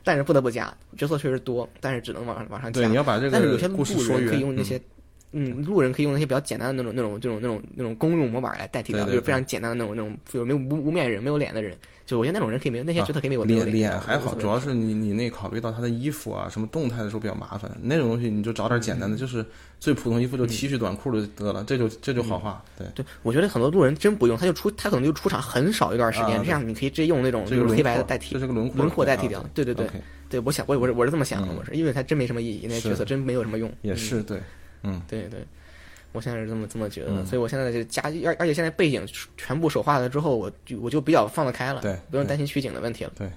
[0.03, 2.81] 但是不得不加角色确实多，但是只能往上往上加。
[2.81, 4.79] 对你要把这但是有些路个故事说人可以，用那些。
[5.31, 11.75] 嗯，路人可以用那些比较简单的那种、那种、这种、那种、那种公用模板来代替掉，对对就是非常简单的那种、那种，就是没有无无面人、没有脸的人，
[12.05, 13.75] 就我觉得那种人可以没有那些角色可以没有没有脸。
[13.75, 19.45] 脸还好，主要是你你那考虑到他的衣服啊，什么动态的时候比较麻烦，那种东西你就找点简嗯单的，就是
[19.79, 22.63] 最普通衣服就 T 恤短裤就得了，这就这就好画。
[22.77, 26.43] 对，对，我觉得很多路人真不用，他就出他可能就出场很少一段时间，啊。
[26.45, 29.45] 这样你可以直接用那种就是黑白的代替这，是个轮廓轮廓代替啊掉。
[29.53, 29.87] 对对对。
[30.29, 31.55] 对，我想我我是我是这么想的，嗯。
[31.57, 33.69] 我是因为他真没什么意义，那些角色真没有什么用。
[33.69, 34.37] 嗯也是对，
[34.83, 35.39] 嗯，对对，
[36.11, 39.05] 我现在是这么这么觉得所以我现在就加，而而且现在背景
[39.37, 43.11] 全部手画了之后，我就我就比较放得开了，对对不用担心取景的问题了。
[43.15, 43.31] 对，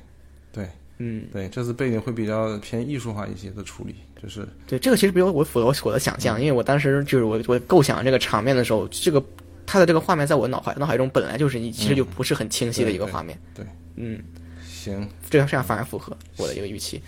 [0.53, 0.69] 对。
[1.03, 9.25] 嗯，对，这次背景会比较偏艺术化一些的处理，就是对，这个其实比我我符合我的想象，因为我当时就是我我构想这个场面的时候，这个
[9.67, 13.65] 它的这个画面在我脑海脑海中本来就是你其实就不是很清晰的一个画面，对，
[13.97, 14.23] 嗯，
[14.69, 15.09] 行。
[15.31, 17.01] 这样这样反而符合我的一个预期。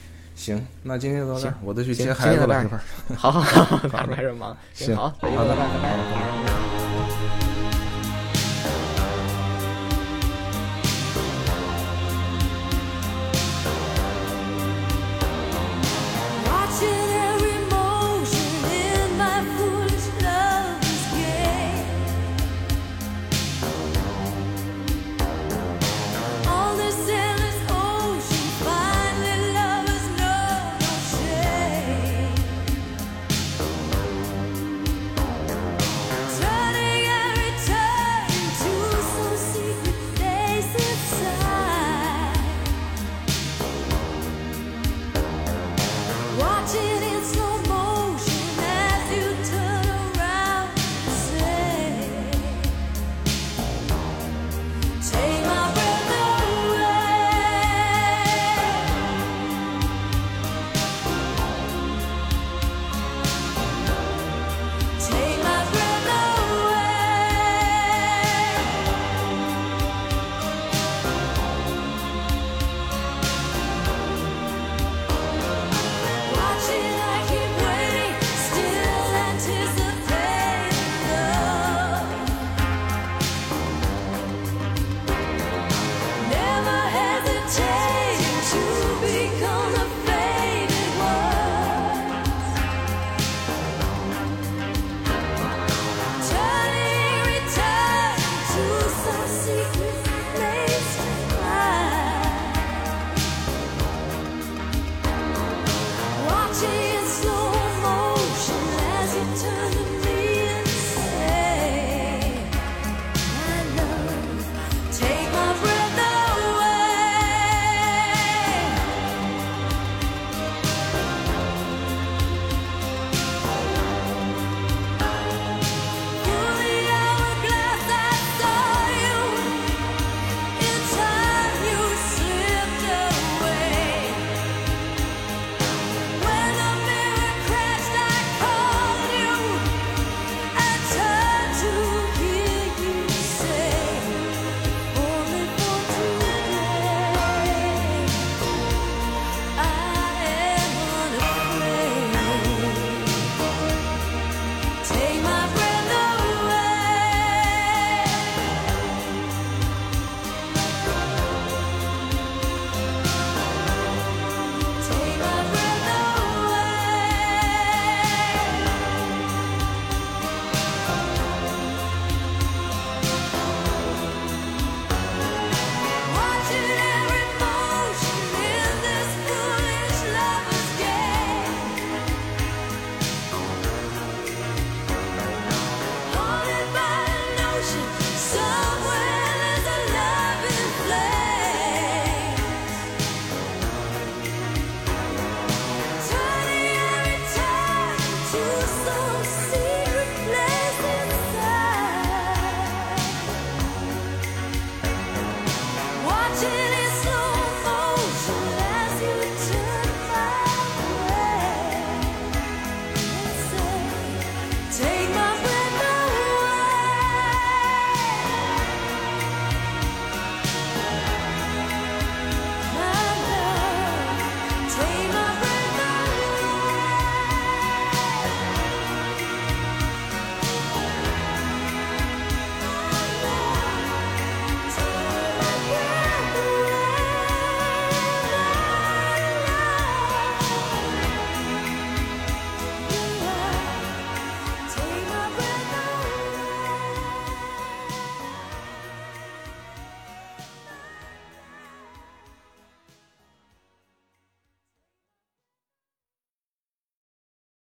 [0.42, 2.80] 行，那今天就到这儿，我得去接孩子了，一会儿。
[3.16, 7.51] 好好好，大叔还是忙，行好，好的拜拜